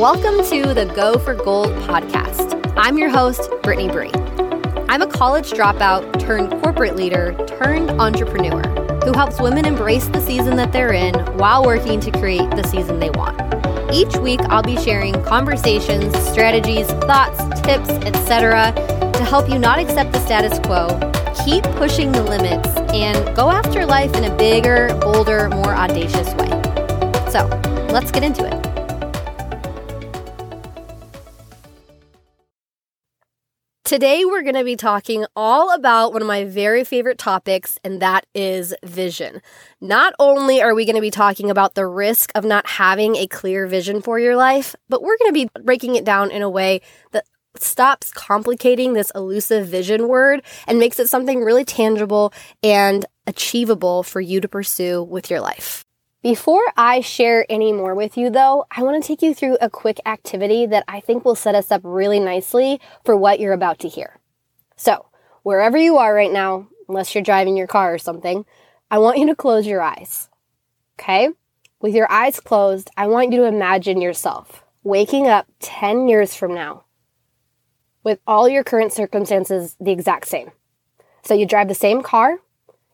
Welcome 0.00 0.42
to 0.46 0.72
the 0.72 0.90
Go 0.96 1.18
for 1.18 1.34
Gold 1.34 1.72
podcast. 1.82 2.72
I'm 2.74 2.96
your 2.96 3.10
host, 3.10 3.50
Brittany 3.62 3.90
Bree. 3.90 4.10
I'm 4.88 5.02
a 5.02 5.06
college 5.06 5.50
dropout 5.50 6.18
turned 6.18 6.50
corporate 6.62 6.96
leader 6.96 7.34
turned 7.46 7.90
entrepreneur 7.90 8.62
who 9.04 9.12
helps 9.12 9.42
women 9.42 9.66
embrace 9.66 10.06
the 10.06 10.22
season 10.22 10.56
that 10.56 10.72
they're 10.72 10.94
in 10.94 11.12
while 11.36 11.66
working 11.66 12.00
to 12.00 12.10
create 12.12 12.50
the 12.52 12.62
season 12.62 12.98
they 12.98 13.10
want. 13.10 13.38
Each 13.92 14.16
week, 14.16 14.40
I'll 14.44 14.62
be 14.62 14.78
sharing 14.78 15.22
conversations, 15.22 16.16
strategies, 16.30 16.86
thoughts, 16.86 17.60
tips, 17.60 17.90
etc., 17.90 18.72
to 19.12 19.22
help 19.22 19.50
you 19.50 19.58
not 19.58 19.78
accept 19.78 20.12
the 20.12 20.20
status 20.24 20.58
quo, 20.60 20.88
keep 21.44 21.62
pushing 21.76 22.10
the 22.10 22.22
limits, 22.22 22.70
and 22.94 23.36
go 23.36 23.50
after 23.50 23.84
life 23.84 24.16
in 24.16 24.24
a 24.24 24.34
bigger, 24.38 24.98
bolder, 25.02 25.50
more 25.50 25.74
audacious 25.74 26.32
way. 26.36 26.48
So, 27.30 27.46
let's 27.92 28.10
get 28.10 28.22
into 28.22 28.46
it. 28.46 28.69
Today, 33.90 34.24
we're 34.24 34.42
going 34.42 34.54
to 34.54 34.62
be 34.62 34.76
talking 34.76 35.26
all 35.34 35.74
about 35.74 36.12
one 36.12 36.22
of 36.22 36.28
my 36.28 36.44
very 36.44 36.84
favorite 36.84 37.18
topics, 37.18 37.76
and 37.82 38.00
that 38.00 38.24
is 38.36 38.72
vision. 38.84 39.42
Not 39.80 40.14
only 40.20 40.62
are 40.62 40.76
we 40.76 40.84
going 40.84 40.94
to 40.94 41.00
be 41.00 41.10
talking 41.10 41.50
about 41.50 41.74
the 41.74 41.88
risk 41.88 42.30
of 42.36 42.44
not 42.44 42.68
having 42.68 43.16
a 43.16 43.26
clear 43.26 43.66
vision 43.66 44.00
for 44.00 44.20
your 44.20 44.36
life, 44.36 44.76
but 44.88 45.02
we're 45.02 45.18
going 45.18 45.30
to 45.30 45.32
be 45.32 45.50
breaking 45.64 45.96
it 45.96 46.04
down 46.04 46.30
in 46.30 46.40
a 46.40 46.48
way 46.48 46.82
that 47.10 47.24
stops 47.56 48.12
complicating 48.12 48.92
this 48.92 49.10
elusive 49.16 49.66
vision 49.66 50.06
word 50.06 50.42
and 50.68 50.78
makes 50.78 51.00
it 51.00 51.08
something 51.08 51.42
really 51.42 51.64
tangible 51.64 52.32
and 52.62 53.04
achievable 53.26 54.04
for 54.04 54.20
you 54.20 54.40
to 54.40 54.46
pursue 54.46 55.02
with 55.02 55.30
your 55.30 55.40
life. 55.40 55.84
Before 56.22 56.64
I 56.76 57.00
share 57.00 57.46
any 57.48 57.72
more 57.72 57.94
with 57.94 58.18
you, 58.18 58.28
though, 58.28 58.66
I 58.70 58.82
want 58.82 59.02
to 59.02 59.06
take 59.06 59.22
you 59.22 59.32
through 59.32 59.56
a 59.58 59.70
quick 59.70 59.98
activity 60.04 60.66
that 60.66 60.84
I 60.86 61.00
think 61.00 61.24
will 61.24 61.34
set 61.34 61.54
us 61.54 61.70
up 61.70 61.80
really 61.82 62.20
nicely 62.20 62.78
for 63.06 63.16
what 63.16 63.40
you're 63.40 63.54
about 63.54 63.78
to 63.78 63.88
hear. 63.88 64.18
So, 64.76 65.06
wherever 65.44 65.78
you 65.78 65.96
are 65.96 66.14
right 66.14 66.30
now, 66.30 66.68
unless 66.90 67.14
you're 67.14 67.24
driving 67.24 67.56
your 67.56 67.66
car 67.66 67.94
or 67.94 67.98
something, 67.98 68.44
I 68.90 68.98
want 68.98 69.16
you 69.16 69.26
to 69.28 69.34
close 69.34 69.66
your 69.66 69.80
eyes. 69.80 70.28
Okay? 70.98 71.30
With 71.80 71.94
your 71.94 72.10
eyes 72.12 72.38
closed, 72.38 72.90
I 72.98 73.06
want 73.06 73.32
you 73.32 73.38
to 73.38 73.46
imagine 73.46 74.02
yourself 74.02 74.62
waking 74.82 75.26
up 75.26 75.46
10 75.60 76.06
years 76.06 76.34
from 76.34 76.52
now 76.52 76.84
with 78.04 78.18
all 78.26 78.46
your 78.46 78.64
current 78.64 78.92
circumstances 78.92 79.74
the 79.80 79.90
exact 79.90 80.28
same. 80.28 80.50
So, 81.24 81.32
you 81.32 81.46
drive 81.46 81.68
the 81.68 81.74
same 81.74 82.02
car, 82.02 82.40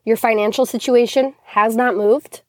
your 0.05 0.15
financial 0.15 0.65
situation 0.65 1.35
has 1.47 1.75
not 1.75 1.97
moved 1.97 2.43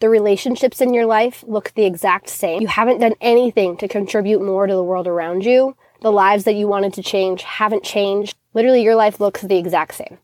the 0.00 0.08
relationships 0.08 0.80
in 0.80 0.94
your 0.94 1.06
life 1.06 1.44
look 1.46 1.72
the 1.74 1.84
exact 1.84 2.28
same. 2.28 2.62
You 2.62 2.68
haven't 2.68 3.00
done 3.00 3.14
anything 3.20 3.76
to 3.78 3.88
contribute 3.88 4.42
more 4.42 4.66
to 4.66 4.74
the 4.74 4.82
world 4.82 5.08
around 5.08 5.44
you. 5.44 5.76
The 6.00 6.12
lives 6.12 6.44
that 6.44 6.54
you 6.54 6.68
wanted 6.68 6.92
to 6.94 7.02
change 7.02 7.42
haven't 7.42 7.82
changed. 7.82 8.36
Literally, 8.54 8.82
your 8.82 8.94
life 8.94 9.18
looks 9.18 9.42
the 9.42 9.58
exact 9.58 9.94
same. 9.94 10.18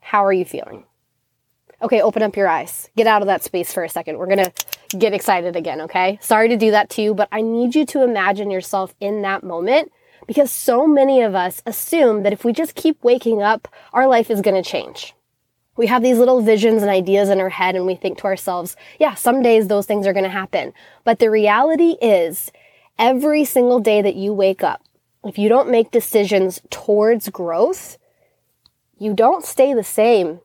How 0.00 0.24
are 0.24 0.32
you 0.32 0.44
feeling? 0.44 0.84
Okay, 1.80 2.00
open 2.00 2.22
up 2.22 2.36
your 2.36 2.48
eyes. 2.48 2.90
Get 2.96 3.06
out 3.06 3.22
of 3.22 3.26
that 3.26 3.44
space 3.44 3.72
for 3.72 3.84
a 3.84 3.88
second. 3.88 4.18
We're 4.18 4.26
gonna 4.26 4.52
get 4.98 5.14
excited 5.14 5.54
again, 5.54 5.82
okay? 5.82 6.18
Sorry 6.20 6.48
to 6.48 6.56
do 6.56 6.72
that 6.72 6.90
to 6.90 7.02
you, 7.02 7.14
but 7.14 7.28
I 7.30 7.40
need 7.40 7.76
you 7.76 7.86
to 7.86 8.02
imagine 8.02 8.50
yourself 8.50 8.94
in 8.98 9.22
that 9.22 9.44
moment 9.44 9.92
because 10.26 10.50
so 10.50 10.88
many 10.88 11.22
of 11.22 11.36
us 11.36 11.62
assume 11.64 12.24
that 12.24 12.32
if 12.32 12.44
we 12.44 12.52
just 12.52 12.74
keep 12.74 13.02
waking 13.04 13.42
up, 13.42 13.68
our 13.92 14.08
life 14.08 14.28
is 14.28 14.40
gonna 14.40 14.62
change 14.62 15.14
we 15.78 15.86
have 15.86 16.02
these 16.02 16.18
little 16.18 16.42
visions 16.42 16.82
and 16.82 16.90
ideas 16.90 17.30
in 17.30 17.40
our 17.40 17.48
head 17.48 17.76
and 17.76 17.86
we 17.86 17.94
think 17.94 18.18
to 18.18 18.24
ourselves, 18.24 18.76
yeah, 18.98 19.14
some 19.14 19.42
days 19.42 19.68
those 19.68 19.86
things 19.86 20.06
are 20.06 20.12
going 20.12 20.24
to 20.24 20.28
happen. 20.28 20.74
But 21.04 21.20
the 21.20 21.30
reality 21.30 21.96
is 22.02 22.50
every 22.98 23.44
single 23.44 23.78
day 23.78 24.02
that 24.02 24.16
you 24.16 24.34
wake 24.34 24.64
up, 24.64 24.82
if 25.24 25.38
you 25.38 25.48
don't 25.48 25.70
make 25.70 25.92
decisions 25.92 26.60
towards 26.68 27.28
growth, 27.28 27.96
you 28.98 29.14
don't 29.14 29.44
stay 29.44 29.72
the 29.72 29.84
same. 29.84 30.40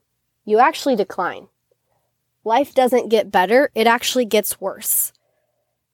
You 0.46 0.60
actually 0.60 0.96
decline. 0.96 1.48
Life 2.44 2.76
doesn't 2.76 3.10
get 3.10 3.32
better. 3.32 3.72
It 3.74 3.88
actually 3.88 4.26
gets 4.26 4.62
worse. 4.62 5.14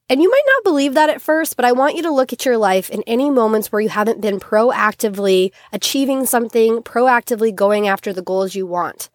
And 0.09 0.21
you 0.21 0.29
might 0.29 0.43
not 0.47 0.63
believe 0.65 0.95
that 0.95 1.09
at 1.09 1.21
first, 1.21 1.55
but 1.55 1.65
I 1.65 1.71
want 1.71 1.95
you 1.95 2.01
to 2.01 2.11
look 2.11 2.33
at 2.33 2.43
your 2.43 2.57
life 2.57 2.89
in 2.89 3.03
any 3.03 3.29
moments 3.29 3.71
where 3.71 3.79
you 3.79 3.89
haven't 3.89 4.19
been 4.19 4.39
proactively 4.39 5.51
achieving 5.71 6.25
something, 6.25 6.79
proactively 6.81 7.55
going 7.55 7.87
after 7.87 8.11
the 8.11 8.23
goals 8.23 8.53
you 8.53 8.65
want. 8.65 9.09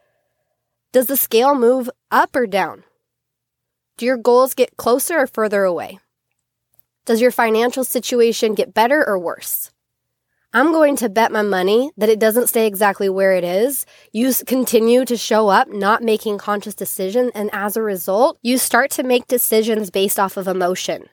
Does 0.95 1.07
the 1.07 1.17
scale 1.17 1.57
move 1.57 1.91
up 2.13 2.37
or 2.37 2.47
down? 2.47 2.85
Do 3.97 4.07
your 4.07 4.17
goals 4.17 4.55
get 4.55 4.77
closer 4.77 5.19
or 5.19 5.27
further 5.27 5.65
away? 5.65 5.99
Does 7.05 7.21
your 7.21 7.33
financial 7.33 7.83
situation 7.83 8.55
get 8.55 8.75
better 8.75 9.05
or 9.05 9.19
worse? 9.19 9.73
I'm 10.53 10.71
going 10.71 10.95
to 10.99 11.09
bet 11.09 11.33
my 11.33 11.43
money 11.43 11.91
that 11.97 12.11
it 12.11 12.21
doesn't 12.21 12.47
stay 12.47 12.69
exactly 12.69 13.09
where 13.09 13.35
it 13.35 13.43
is. 13.43 13.87
You 14.13 14.33
continue 14.47 15.05
to 15.07 15.17
show 15.17 15.49
up, 15.49 15.67
not 15.67 16.05
making 16.05 16.39
conscious 16.39 16.77
decisions, 16.77 17.33
and 17.35 17.51
as 17.53 17.77
a 17.77 17.83
result, 17.83 18.39
you 18.43 18.57
start 18.57 18.93
to 18.93 19.03
make 19.03 19.27
decisions 19.27 19.91
based 19.91 20.21
off 20.21 20.37
of 20.37 20.47
emotion. 20.47 21.09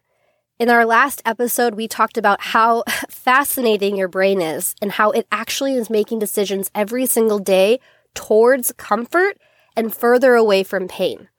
In 0.59 0.70
our 0.70 0.86
last 0.86 1.24
episode, 1.25 1.74
we 1.74 1.88
talked 1.88 2.20
about 2.20 2.40
how 2.40 2.84
fascinating 3.09 3.97
your 3.97 4.09
brain 4.09 4.44
is 4.44 4.75
and 4.80 4.91
how 4.91 5.09
it 5.09 5.25
actually 5.31 5.74
is 5.74 5.90
making 5.90 6.20
decisions 6.20 6.70
every 6.75 7.08
single 7.08 7.40
day 7.40 7.80
towards 8.14 8.72
comfort 8.74 9.40
and 9.76 9.94
further 9.94 10.36
away 10.36 10.64
from 10.64 10.88
pain. 10.88 11.30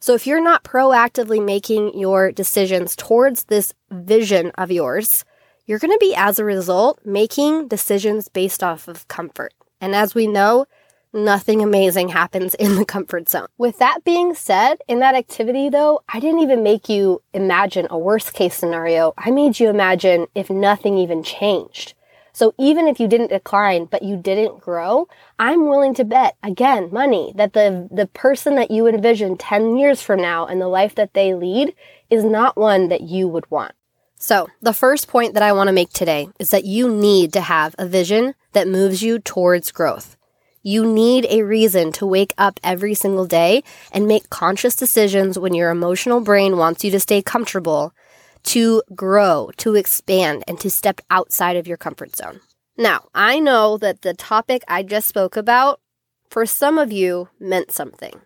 So 0.00 0.14
if 0.14 0.26
you're 0.26 0.42
not 0.42 0.64
proactively 0.64 1.44
making 1.44 1.98
your 1.98 2.30
decisions 2.30 2.94
towards 2.94 3.44
this 3.44 3.74
vision 3.90 4.52
of 4.56 4.70
yours, 4.70 5.24
you're 5.66 5.78
going 5.80 5.92
to 5.92 5.98
be, 5.98 6.14
as 6.16 6.38
a 6.38 6.44
result, 6.44 7.00
making 7.04 7.68
decisions 7.68 8.28
based 8.28 8.62
off 8.62 8.88
of 8.88 9.08
comfort. 9.08 9.52
And 9.80 9.94
as 9.94 10.14
we 10.14 10.26
know, 10.26 10.66
nothing 11.12 11.62
amazing 11.62 12.08
happens 12.08 12.54
in 12.54 12.76
the 12.76 12.84
comfort 12.84 13.28
zone. 13.28 13.48
With 13.58 13.78
that 13.78 14.04
being 14.04 14.34
said, 14.34 14.78
in 14.88 15.00
that 15.00 15.14
activity 15.14 15.68
though, 15.68 16.00
I 16.08 16.20
didn't 16.20 16.40
even 16.40 16.62
make 16.62 16.88
you 16.88 17.22
imagine 17.32 17.86
a 17.90 17.98
worst 17.98 18.32
case 18.32 18.54
scenario. 18.54 19.14
I 19.16 19.30
made 19.30 19.58
you 19.58 19.68
imagine 19.68 20.26
if 20.34 20.50
nothing 20.50 20.98
even 20.98 21.22
changed. 21.22 21.94
So 22.38 22.54
even 22.56 22.86
if 22.86 23.00
you 23.00 23.08
didn't 23.08 23.30
decline, 23.30 23.86
but 23.86 24.04
you 24.04 24.16
didn't 24.16 24.60
grow, 24.60 25.08
I'm 25.40 25.66
willing 25.66 25.92
to 25.94 26.04
bet 26.04 26.36
again, 26.40 26.88
money 26.92 27.32
that 27.34 27.52
the, 27.52 27.88
the 27.90 28.06
person 28.06 28.54
that 28.54 28.70
you 28.70 28.86
envision 28.86 29.36
10 29.36 29.76
years 29.76 30.02
from 30.02 30.22
now 30.22 30.46
and 30.46 30.60
the 30.60 30.68
life 30.68 30.94
that 30.94 31.14
they 31.14 31.34
lead 31.34 31.74
is 32.10 32.22
not 32.22 32.56
one 32.56 32.90
that 32.90 33.00
you 33.00 33.26
would 33.26 33.50
want. 33.50 33.72
So 34.20 34.46
the 34.62 34.72
first 34.72 35.08
point 35.08 35.34
that 35.34 35.42
I 35.42 35.52
want 35.52 35.66
to 35.66 35.72
make 35.72 35.92
today 35.92 36.28
is 36.38 36.50
that 36.50 36.64
you 36.64 36.88
need 36.88 37.32
to 37.32 37.40
have 37.40 37.74
a 37.76 37.88
vision 37.88 38.36
that 38.52 38.68
moves 38.68 39.02
you 39.02 39.18
towards 39.18 39.72
growth. 39.72 40.16
You 40.62 40.86
need 40.86 41.26
a 41.28 41.42
reason 41.42 41.90
to 41.94 42.06
wake 42.06 42.34
up 42.38 42.60
every 42.62 42.94
single 42.94 43.26
day 43.26 43.64
and 43.90 44.06
make 44.06 44.30
conscious 44.30 44.76
decisions 44.76 45.40
when 45.40 45.54
your 45.54 45.70
emotional 45.70 46.20
brain 46.20 46.56
wants 46.56 46.84
you 46.84 46.92
to 46.92 47.00
stay 47.00 47.20
comfortable 47.20 47.92
to 48.48 48.82
grow, 48.94 49.50
to 49.58 49.74
expand, 49.74 50.42
and 50.48 50.58
to 50.60 50.70
step 50.70 51.00
outside 51.10 51.56
of 51.56 51.66
your 51.66 51.76
comfort 51.76 52.16
zone. 52.16 52.40
Now, 52.78 53.08
I 53.14 53.40
know 53.40 53.76
that 53.78 54.02
the 54.02 54.14
topic 54.14 54.62
I 54.68 54.82
just 54.82 55.08
spoke 55.08 55.36
about, 55.36 55.80
for 56.30 56.46
some 56.46 56.78
of 56.78 56.90
you, 56.90 57.28
meant 57.38 57.72
something. 57.72 58.22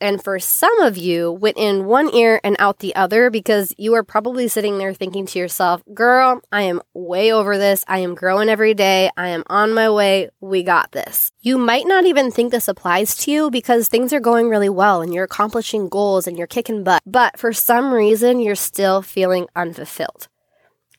And 0.00 0.22
for 0.22 0.38
some 0.38 0.80
of 0.80 0.96
you, 0.96 1.30
went 1.30 1.58
in 1.58 1.84
one 1.84 2.14
ear 2.14 2.40
and 2.42 2.56
out 2.58 2.78
the 2.78 2.94
other 2.96 3.28
because 3.28 3.74
you 3.76 3.94
are 3.94 4.02
probably 4.02 4.48
sitting 4.48 4.78
there 4.78 4.94
thinking 4.94 5.26
to 5.26 5.38
yourself, 5.38 5.82
girl, 5.92 6.40
I 6.50 6.62
am 6.62 6.80
way 6.94 7.32
over 7.32 7.58
this. 7.58 7.84
I 7.86 7.98
am 7.98 8.14
growing 8.14 8.48
every 8.48 8.72
day. 8.72 9.10
I 9.16 9.28
am 9.28 9.44
on 9.48 9.74
my 9.74 9.90
way. 9.90 10.30
We 10.40 10.62
got 10.62 10.92
this. 10.92 11.32
You 11.40 11.58
might 11.58 11.86
not 11.86 12.06
even 12.06 12.30
think 12.30 12.50
this 12.50 12.68
applies 12.68 13.14
to 13.18 13.30
you 13.30 13.50
because 13.50 13.88
things 13.88 14.12
are 14.14 14.20
going 14.20 14.48
really 14.48 14.70
well 14.70 15.02
and 15.02 15.12
you're 15.12 15.24
accomplishing 15.24 15.90
goals 15.90 16.26
and 16.26 16.38
you're 16.38 16.46
kicking 16.46 16.82
butt. 16.82 17.02
But 17.04 17.38
for 17.38 17.52
some 17.52 17.92
reason, 17.92 18.40
you're 18.40 18.54
still 18.54 19.02
feeling 19.02 19.48
unfulfilled. 19.54 20.28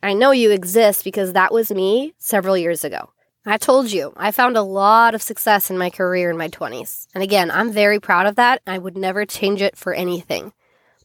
I 0.04 0.14
know 0.14 0.31
you 0.31 0.52
exist 0.52 1.04
because 1.04 1.34
that 1.34 1.52
was 1.52 1.72
me 1.72 2.14
several 2.18 2.58
years 2.58 2.84
ago. 2.84 3.10
I 3.46 3.58
told 3.58 3.92
you, 3.92 4.14
I 4.16 4.32
found 4.32 4.56
a 4.56 4.62
lot 4.62 5.16
of 5.16 5.22
success 5.22 5.72
in 5.72 5.78
my 5.78 5.90
career 5.90 6.30
in 6.30 6.38
my 6.38 6.48
20s. 6.48 7.08
And 7.16 7.24
again, 7.24 7.50
I'm 7.50 7.72
very 7.72 8.00
proud 8.00 8.28
of 8.28 8.36
that. 8.36 8.62
I 8.68 8.78
would 8.78 8.96
never 8.96 9.26
change 9.26 9.64
it 9.64 9.76
for 9.76 9.96
anything. 9.96 10.54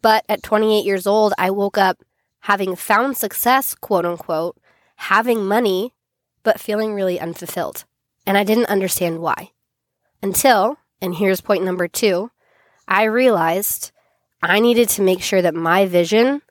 But 0.02 0.24
at 0.28 0.42
28 0.42 0.84
years 0.84 1.06
old, 1.06 1.32
I 1.38 1.50
woke 1.50 1.78
up 1.78 2.04
having 2.40 2.76
found 2.76 3.16
success, 3.16 3.74
quote 3.74 4.04
unquote, 4.04 4.58
having 4.96 5.46
money, 5.46 5.94
but 6.42 6.60
feeling 6.60 6.92
really 6.92 7.18
unfulfilled. 7.18 7.84
And 8.26 8.36
I 8.36 8.44
didn't 8.44 8.66
understand 8.66 9.20
why. 9.20 9.52
Until, 10.22 10.76
and 11.00 11.14
here's 11.14 11.40
point 11.40 11.64
number 11.64 11.88
two, 11.88 12.30
I 12.86 13.04
realized 13.04 13.92
I 14.42 14.60
needed 14.60 14.90
to 14.90 15.02
make 15.02 15.22
sure 15.22 15.40
that 15.40 15.54
my 15.54 15.86
vision 15.86 16.42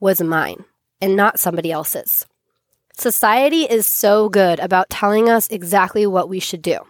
was 0.00 0.20
mine 0.20 0.66
and 1.00 1.16
not 1.16 1.38
somebody 1.38 1.72
else's. 1.72 2.26
Society 3.00 3.62
is 3.62 3.86
so 3.86 4.28
good 4.28 4.58
about 4.58 4.90
telling 4.90 5.30
us 5.30 5.48
exactly 5.48 6.06
what 6.06 6.28
we 6.28 6.38
should 6.38 6.60
do. 6.60 6.80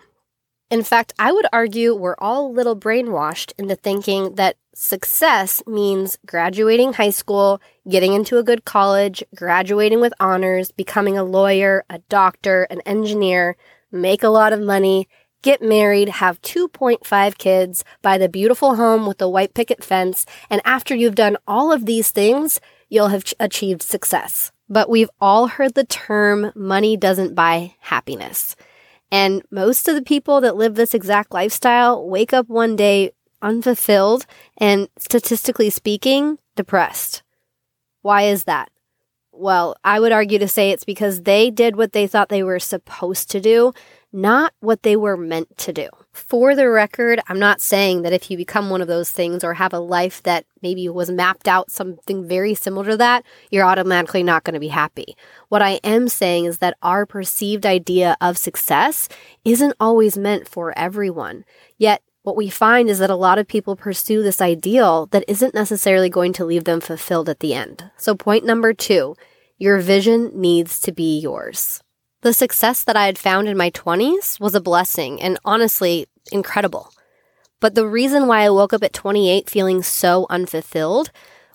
In 0.68 0.82
fact, 0.82 1.12
I 1.20 1.30
would 1.30 1.46
argue 1.52 1.94
we're 1.94 2.16
all 2.18 2.48
a 2.48 2.50
little 2.50 2.74
brainwashed 2.74 3.52
into 3.56 3.76
thinking 3.76 4.34
that 4.34 4.56
Success 4.74 5.62
means 5.68 6.18
graduating 6.26 6.94
high 6.94 7.10
school, 7.10 7.62
getting 7.88 8.12
into 8.12 8.38
a 8.38 8.42
good 8.42 8.64
college, 8.64 9.22
graduating 9.36 10.00
with 10.00 10.12
honors, 10.18 10.72
becoming 10.72 11.16
a 11.16 11.22
lawyer, 11.22 11.84
a 11.88 12.00
doctor, 12.08 12.64
an 12.70 12.80
engineer, 12.80 13.56
make 13.92 14.24
a 14.24 14.30
lot 14.30 14.52
of 14.52 14.60
money, 14.60 15.08
get 15.42 15.62
married, 15.62 16.08
have 16.08 16.42
2.5 16.42 17.38
kids, 17.38 17.84
buy 18.02 18.18
the 18.18 18.28
beautiful 18.28 18.74
home 18.74 19.06
with 19.06 19.18
the 19.18 19.28
white 19.28 19.54
picket 19.54 19.84
fence, 19.84 20.26
and 20.50 20.60
after 20.64 20.92
you've 20.92 21.14
done 21.14 21.36
all 21.46 21.70
of 21.70 21.86
these 21.86 22.10
things, 22.10 22.60
you'll 22.90 23.08
have 23.08 23.24
ch- 23.24 23.34
achieved 23.40 23.82
success. 23.82 24.52
But 24.68 24.90
we've 24.90 25.10
all 25.20 25.46
heard 25.46 25.74
the 25.74 25.84
term 25.84 26.52
money 26.54 26.96
doesn't 26.96 27.34
buy 27.34 27.74
happiness. 27.80 28.54
And 29.10 29.42
most 29.50 29.88
of 29.88 29.94
the 29.94 30.02
people 30.02 30.40
that 30.42 30.56
live 30.56 30.74
this 30.74 30.94
exact 30.94 31.32
lifestyle 31.32 32.06
wake 32.06 32.32
up 32.32 32.48
one 32.48 32.76
day 32.76 33.12
unfulfilled 33.42 34.26
and 34.58 34.88
statistically 34.98 35.70
speaking, 35.70 36.38
depressed. 36.56 37.22
Why 38.02 38.22
is 38.22 38.44
that? 38.44 38.70
Well, 39.32 39.76
I 39.82 40.00
would 40.00 40.12
argue 40.12 40.38
to 40.38 40.48
say 40.48 40.70
it's 40.70 40.84
because 40.84 41.22
they 41.22 41.50
did 41.50 41.76
what 41.76 41.92
they 41.92 42.06
thought 42.06 42.28
they 42.28 42.42
were 42.42 42.58
supposed 42.58 43.30
to 43.30 43.40
do, 43.40 43.72
not 44.12 44.52
what 44.60 44.82
they 44.82 44.96
were 44.96 45.16
meant 45.16 45.56
to 45.58 45.72
do. 45.72 45.88
For 46.12 46.56
the 46.56 46.68
record, 46.68 47.20
I'm 47.28 47.38
not 47.38 47.60
saying 47.60 48.02
that 48.02 48.12
if 48.12 48.30
you 48.30 48.36
become 48.36 48.68
one 48.68 48.82
of 48.82 48.88
those 48.88 49.10
things 49.10 49.44
or 49.44 49.54
have 49.54 49.72
a 49.72 49.78
life 49.78 50.22
that 50.24 50.44
maybe 50.60 50.88
was 50.88 51.10
mapped 51.10 51.46
out 51.46 51.70
something 51.70 52.26
very 52.26 52.54
similar 52.54 52.90
to 52.90 52.96
that, 52.96 53.24
you're 53.50 53.64
automatically 53.64 54.24
not 54.24 54.42
going 54.42 54.54
to 54.54 54.60
be 54.60 54.68
happy. 54.68 55.16
What 55.48 55.62
I 55.62 55.80
am 55.84 56.08
saying 56.08 56.46
is 56.46 56.58
that 56.58 56.76
our 56.82 57.06
perceived 57.06 57.64
idea 57.64 58.16
of 58.20 58.36
success 58.36 59.08
isn't 59.44 59.76
always 59.78 60.18
meant 60.18 60.48
for 60.48 60.76
everyone. 60.76 61.44
Yet, 61.78 62.02
what 62.22 62.36
we 62.36 62.50
find 62.50 62.90
is 62.90 62.98
that 62.98 63.08
a 63.08 63.16
lot 63.16 63.38
of 63.38 63.48
people 63.48 63.76
pursue 63.76 64.22
this 64.22 64.40
ideal 64.40 65.06
that 65.06 65.24
isn't 65.26 65.54
necessarily 65.54 66.10
going 66.10 66.32
to 66.34 66.44
leave 66.44 66.64
them 66.64 66.80
fulfilled 66.80 67.28
at 67.28 67.40
the 67.40 67.54
end. 67.54 67.90
So, 67.96 68.14
point 68.14 68.44
number 68.44 68.74
two 68.74 69.16
your 69.58 69.78
vision 69.78 70.32
needs 70.34 70.80
to 70.80 70.92
be 70.92 71.20
yours. 71.20 71.82
The 72.22 72.34
success 72.34 72.84
that 72.84 72.96
I 72.96 73.06
had 73.06 73.16
found 73.16 73.48
in 73.48 73.56
my 73.56 73.70
20s 73.70 74.38
was 74.38 74.54
a 74.54 74.60
blessing 74.60 75.22
and 75.22 75.38
honestly 75.42 76.06
incredible. 76.30 76.92
But 77.60 77.74
the 77.74 77.86
reason 77.86 78.26
why 78.26 78.42
I 78.42 78.50
woke 78.50 78.74
up 78.74 78.82
at 78.82 78.92
28 78.92 79.48
feeling 79.48 79.82
so 79.82 80.26
unfulfilled 80.28 81.10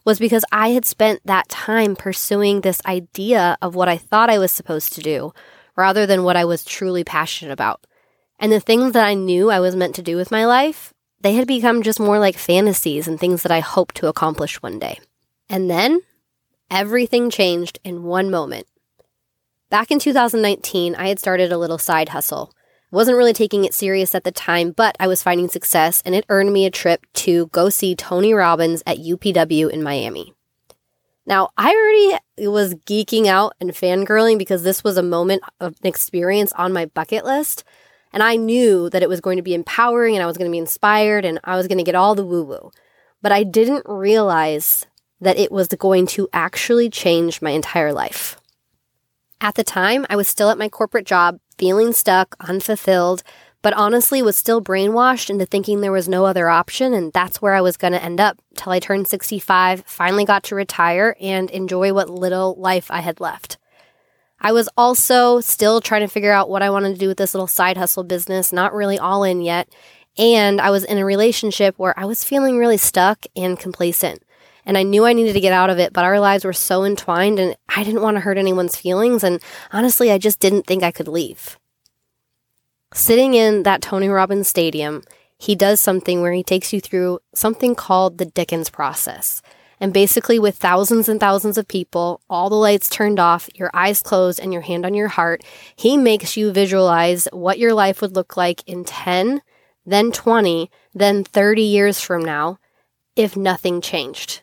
was 0.05 0.17
because 0.17 0.43
I 0.51 0.69
had 0.69 0.85
spent 0.85 1.21
that 1.25 1.49
time 1.49 1.95
pursuing 1.95 2.61
this 2.61 2.81
idea 2.85 3.57
of 3.61 3.75
what 3.75 3.89
I 3.89 3.97
thought 3.97 4.29
I 4.29 4.39
was 4.39 4.51
supposed 4.51 4.93
to 4.93 5.01
do 5.01 5.33
rather 5.75 6.07
than 6.07 6.23
what 6.23 6.37
I 6.37 6.45
was 6.45 6.63
truly 6.63 7.03
passionate 7.03 7.51
about. 7.51 7.85
And 8.39 8.51
the 8.51 8.59
things 8.59 8.93
that 8.93 9.05
I 9.05 9.13
knew 9.13 9.51
I 9.51 9.59
was 9.59 9.75
meant 9.75 9.95
to 9.95 10.01
do 10.01 10.15
with 10.15 10.31
my 10.31 10.45
life, 10.45 10.93
they 11.21 11.33
had 11.33 11.47
become 11.47 11.83
just 11.83 11.99
more 11.99 12.19
like 12.19 12.37
fantasies 12.37 13.07
and 13.07 13.19
things 13.19 13.43
that 13.43 13.51
I 13.51 13.59
hoped 13.59 13.95
to 13.95 14.07
accomplish 14.07 14.61
one 14.61 14.79
day. 14.79 14.99
And 15.47 15.69
then 15.69 16.01
everything 16.71 17.29
changed 17.29 17.79
in 17.83 18.03
one 18.03 18.31
moment. 18.31 18.67
Back 19.71 19.89
in 19.89 19.97
2019, 19.97 20.93
I 20.95 21.07
had 21.07 21.17
started 21.17 21.51
a 21.51 21.57
little 21.57 21.79
side 21.79 22.09
hustle. 22.09 22.53
Wasn't 22.91 23.17
really 23.17 23.33
taking 23.33 23.65
it 23.65 23.73
serious 23.73 24.13
at 24.13 24.23
the 24.23 24.31
time, 24.31 24.71
but 24.71 24.95
I 24.99 25.07
was 25.07 25.23
finding 25.23 25.49
success 25.49 26.03
and 26.05 26.13
it 26.13 26.25
earned 26.29 26.53
me 26.53 26.65
a 26.65 26.71
trip 26.71 27.03
to 27.13 27.47
go 27.47 27.69
see 27.69 27.95
Tony 27.95 28.31
Robbins 28.31 28.83
at 28.85 28.99
UPW 28.99 29.71
in 29.71 29.81
Miami. 29.81 30.35
Now, 31.25 31.49
I 31.57 31.73
already 31.73 32.47
was 32.47 32.75
geeking 32.75 33.25
out 33.25 33.53
and 33.59 33.71
fangirling 33.71 34.37
because 34.37 34.61
this 34.61 34.83
was 34.83 34.97
a 34.97 35.03
moment 35.03 35.41
of 35.59 35.73
an 35.81 35.87
experience 35.87 36.53
on 36.53 36.71
my 36.71 36.85
bucket 36.85 37.25
list. 37.25 37.63
And 38.13 38.21
I 38.21 38.35
knew 38.35 38.91
that 38.91 39.01
it 39.01 39.09
was 39.09 39.19
going 39.19 39.37
to 39.37 39.43
be 39.43 39.55
empowering 39.55 40.15
and 40.15 40.21
I 40.21 40.27
was 40.27 40.37
going 40.37 40.49
to 40.49 40.53
be 40.53 40.59
inspired 40.59 41.25
and 41.25 41.39
I 41.43 41.55
was 41.55 41.67
going 41.67 41.79
to 41.79 41.83
get 41.83 41.95
all 41.95 42.13
the 42.13 42.25
woo 42.25 42.43
woo. 42.43 42.71
But 43.23 43.31
I 43.31 43.43
didn't 43.43 43.83
realize 43.87 44.85
that 45.19 45.39
it 45.39 45.51
was 45.51 45.67
going 45.69 46.05
to 46.07 46.29
actually 46.31 46.91
change 46.91 47.41
my 47.41 47.49
entire 47.49 47.91
life. 47.91 48.39
At 49.41 49.55
the 49.55 49.63
time, 49.63 50.05
I 50.09 50.15
was 50.15 50.27
still 50.27 50.49
at 50.49 50.57
my 50.57 50.69
corporate 50.69 51.05
job, 51.05 51.39
feeling 51.57 51.93
stuck, 51.93 52.35
unfulfilled, 52.39 53.23
but 53.61 53.73
honestly 53.73 54.21
was 54.21 54.37
still 54.37 54.61
brainwashed 54.61 55.29
into 55.29 55.45
thinking 55.45 55.81
there 55.81 55.91
was 55.91 56.07
no 56.07 56.25
other 56.25 56.49
option, 56.49 56.93
and 56.93 57.11
that's 57.11 57.41
where 57.41 57.53
I 57.53 57.61
was 57.61 57.77
going 57.77 57.93
to 57.93 58.03
end 58.03 58.19
up 58.19 58.37
till 58.55 58.71
I 58.71 58.79
turned 58.79 59.07
65, 59.07 59.83
finally 59.85 60.23
got 60.23 60.43
to 60.43 60.55
retire, 60.55 61.15
and 61.19 61.49
enjoy 61.49 61.93
what 61.93 62.09
little 62.09 62.55
life 62.57 62.91
I 62.91 63.01
had 63.01 63.19
left. 63.19 63.57
I 64.39 64.51
was 64.51 64.69
also 64.77 65.39
still 65.39 65.81
trying 65.81 66.01
to 66.01 66.07
figure 66.07 66.31
out 66.31 66.49
what 66.49 66.61
I 66.61 66.69
wanted 66.69 66.93
to 66.93 66.99
do 66.99 67.07
with 67.07 67.17
this 67.17 67.33
little 67.33 67.47
side 67.47 67.77
hustle 67.77 68.03
business, 68.03 68.53
not 68.53 68.73
really 68.73 68.99
all 68.99 69.23
in 69.23 69.41
yet. 69.41 69.67
And 70.17 70.61
I 70.61 70.69
was 70.69 70.83
in 70.83 70.97
a 70.97 71.05
relationship 71.05 71.77
where 71.77 71.97
I 71.99 72.05
was 72.05 72.23
feeling 72.23 72.57
really 72.57 72.77
stuck 72.77 73.25
and 73.35 73.59
complacent 73.59 74.23
and 74.65 74.77
I 74.77 74.83
knew 74.83 75.05
I 75.05 75.13
needed 75.13 75.33
to 75.33 75.41
get 75.41 75.53
out 75.53 75.69
of 75.69 75.79
it, 75.79 75.93
but 75.93 76.03
our 76.03 76.19
lives 76.19 76.43
were 76.43 76.53
so 76.53 76.83
entwined 76.83 77.39
and 77.39 77.55
I 77.75 77.83
didn't 77.83 78.01
want 78.01 78.15
to 78.15 78.21
hurt 78.21 78.37
anyone's 78.37 78.75
feelings. 78.75 79.23
And 79.23 79.41
honestly, 79.71 80.11
I 80.11 80.17
just 80.17 80.39
didn't 80.39 80.65
think 80.65 80.83
I 80.83 80.91
could 80.91 81.07
leave. 81.07 81.57
Sitting 82.93 83.33
in 83.33 83.63
that 83.63 83.81
Tony 83.81 84.09
Robbins 84.09 84.47
stadium, 84.47 85.03
he 85.37 85.55
does 85.55 85.79
something 85.79 86.21
where 86.21 86.31
he 86.33 86.43
takes 86.43 86.71
you 86.71 86.79
through 86.79 87.19
something 87.33 87.75
called 87.75 88.17
the 88.17 88.25
Dickens 88.25 88.69
process. 88.69 89.41
And 89.81 89.93
basically, 89.93 90.39
with 90.39 90.55
thousands 90.55 91.09
and 91.09 91.19
thousands 91.19 91.57
of 91.57 91.67
people, 91.67 92.21
all 92.29 92.49
the 92.49 92.55
lights 92.55 92.87
turned 92.87 93.19
off, 93.19 93.49
your 93.55 93.69
eyes 93.73 94.01
closed, 94.01 94.39
and 94.39 94.53
your 94.53 94.61
hand 94.61 94.85
on 94.85 94.93
your 94.93 95.09
heart, 95.09 95.43
he 95.75 95.97
makes 95.97 96.37
you 96.37 96.53
visualize 96.53 97.27
what 97.33 97.59
your 97.59 97.73
life 97.73 97.99
would 97.99 98.15
look 98.15 98.37
like 98.37 98.63
in 98.65 98.85
10, 98.85 99.41
then 99.85 100.13
20, 100.13 100.71
then 100.93 101.25
30 101.25 101.61
years 101.61 101.99
from 101.99 102.23
now 102.23 102.57
if 103.15 103.37
nothing 103.37 103.81
changed. 103.81 104.41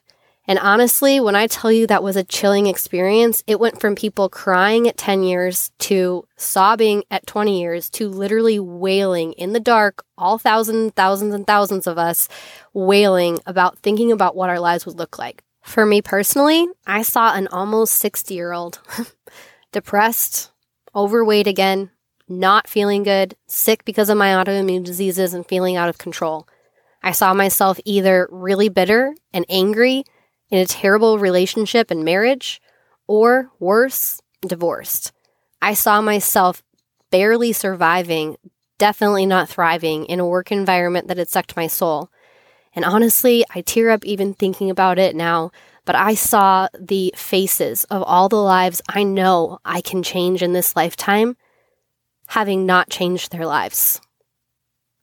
And 0.53 0.59
honestly, 0.59 1.19
when 1.19 1.35
I 1.35 1.47
tell 1.47 1.73
you 1.73 1.87
that 1.87 2.03
was 2.03 2.15
a 2.15 2.23
chilling 2.23 2.67
experience, 2.67 3.43
it 3.47 3.59
went 3.59 3.81
from 3.81 3.95
people 3.95 4.29
crying 4.29 4.87
at 4.87 4.99
10 4.99 5.23
years 5.23 5.73
to 5.79 6.29
sobbing 6.37 7.05
at 7.11 7.27
20 7.27 7.59
years 7.59 7.89
to 7.89 8.07
literally 8.07 8.59
wailing 8.59 9.33
in 9.33 9.55
the 9.55 9.61
dark, 9.61 10.05
all 10.19 10.37
thousands, 10.37 10.93
thousands, 10.93 11.33
and 11.33 11.47
thousands 11.47 11.87
of 11.87 11.97
us 11.97 12.29
wailing 12.75 13.39
about 13.47 13.79
thinking 13.79 14.13
about 14.13 14.37
what 14.37 14.51
our 14.51 14.61
lives 14.61 14.85
would 14.85 14.99
look 14.99 15.19
like. 15.19 15.43
For 15.63 15.87
me 15.87 16.03
personally, 16.03 16.67
I 16.87 17.01
saw 17.01 17.35
an 17.35 17.49
almost 17.49 17.95
60 17.95 18.35
year 18.35 18.53
old 18.53 18.79
depressed, 19.73 20.51
overweight 20.95 21.47
again, 21.47 21.93
not 22.29 22.69
feeling 22.69 23.05
good, 23.05 23.37
sick 23.47 23.87
because 23.87 24.11
of 24.11 24.19
my 24.19 24.33
autoimmune 24.35 24.85
diseases, 24.85 25.33
and 25.33 25.47
feeling 25.47 25.77
out 25.77 25.89
of 25.89 25.97
control. 25.97 26.47
I 27.03 27.13
saw 27.13 27.33
myself 27.33 27.81
either 27.87 28.29
really 28.31 28.69
bitter 28.69 29.15
and 29.33 29.47
angry 29.49 30.05
in 30.53 30.59
a 30.59 30.67
terrible 30.67 31.19
relationship 31.19 31.91
and 31.91 32.05
marriage, 32.05 32.61
or 33.09 33.51
worse, 33.59 34.21
divorced. 34.47 35.13
I 35.61 35.75
saw 35.75 36.01
myself 36.01 36.63
barely 37.11 37.53
surviving, 37.53 38.37
definitely 38.79 39.27
not 39.27 39.49
thriving 39.49 40.05
in 40.05 40.21
a 40.21 40.27
work 40.27 40.53
environment 40.53 41.09
that 41.09 41.19
had 41.19 41.29
sucked 41.29 41.57
my 41.57 41.67
soul. 41.67 42.11
And 42.75 42.85
honestly, 42.85 43.45
I 43.55 43.63
tear 43.63 43.91
up 43.91 44.05
even 44.05 44.35
thinking 44.35 44.71
about 44.71 44.99
it 44.99 45.17
now, 45.17 45.51
but 45.85 45.97
I 45.97 46.15
saw 46.15 46.69
the 46.79 47.13
faces 47.17 47.85
of 47.85 48.03
all 48.03 48.29
the 48.29 48.37
lives 48.37 48.81
I 48.89 49.03
know 49.03 49.59
I 49.65 49.81
can 49.81 50.03
change 50.03 50.43
in 50.43 50.53
this 50.53 50.77
lifetime 50.77 51.37
having 52.29 52.65
not 52.65 52.89
changed 52.89 53.31
their 53.31 53.47
lives. 53.47 54.01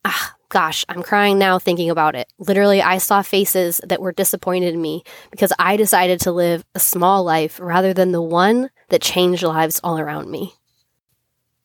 Ah, 0.04 0.36
Gosh, 0.50 0.84
I'm 0.90 1.04
crying 1.04 1.38
now 1.38 1.60
thinking 1.60 1.92
about 1.92 2.16
it. 2.16 2.28
Literally, 2.40 2.82
I 2.82 2.98
saw 2.98 3.22
faces 3.22 3.80
that 3.86 4.02
were 4.02 4.12
disappointed 4.12 4.74
in 4.74 4.82
me 4.82 5.04
because 5.30 5.54
I 5.60 5.78
decided 5.78 6.20
to 6.22 6.32
live 6.32 6.66
a 6.74 6.80
small 6.80 7.24
life 7.24 7.60
rather 7.62 7.94
than 7.94 8.12
the 8.12 8.22
one 8.22 8.72
that 8.90 9.02
changed 9.04 9.44
lives 9.44 9.80
all 9.84 10.00
around 10.00 10.32
me. 10.32 10.56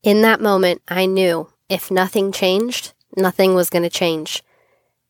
In 0.03 0.21
that 0.21 0.43
moment, 0.43 0.83
I 0.87 1.07
knew 1.07 1.49
if 1.71 1.91
nothing 1.91 2.31
changed, 2.31 2.93
nothing 3.17 3.55
was 3.55 3.71
going 3.71 3.85
to 3.85 3.91
change. 3.91 4.43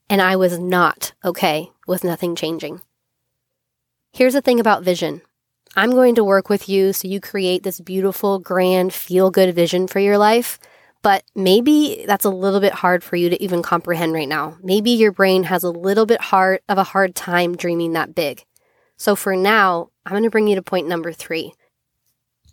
And 0.08 0.22
I 0.22 0.36
was 0.36 0.56
not 0.56 1.12
okay 1.24 1.70
with 1.88 2.04
nothing 2.04 2.36
changing. 2.36 2.80
Here's 4.12 4.34
the 4.34 4.42
thing 4.42 4.60
about 4.60 4.84
vision 4.84 5.22
I'm 5.74 5.90
going 5.90 6.14
to 6.14 6.22
work 6.22 6.48
with 6.48 6.68
you 6.68 6.92
so 6.92 7.08
you 7.08 7.20
create 7.20 7.64
this 7.64 7.80
beautiful, 7.80 8.38
grand, 8.38 8.94
feel 8.94 9.32
good 9.32 9.52
vision 9.52 9.88
for 9.88 9.98
your 9.98 10.16
life 10.16 10.60
but 11.04 11.22
maybe 11.34 12.02
that's 12.06 12.24
a 12.24 12.30
little 12.30 12.60
bit 12.60 12.72
hard 12.72 13.04
for 13.04 13.16
you 13.16 13.28
to 13.28 13.40
even 13.42 13.62
comprehend 13.62 14.14
right 14.14 14.26
now. 14.26 14.56
Maybe 14.62 14.90
your 14.90 15.12
brain 15.12 15.42
has 15.44 15.62
a 15.62 15.70
little 15.70 16.06
bit 16.06 16.22
hard 16.22 16.60
of 16.66 16.78
a 16.78 16.82
hard 16.82 17.14
time 17.14 17.58
dreaming 17.58 17.92
that 17.92 18.14
big. 18.14 18.42
So 18.96 19.14
for 19.14 19.36
now, 19.36 19.90
I'm 20.06 20.12
going 20.12 20.22
to 20.22 20.30
bring 20.30 20.48
you 20.48 20.54
to 20.54 20.62
point 20.62 20.88
number 20.88 21.12
3. 21.12 21.52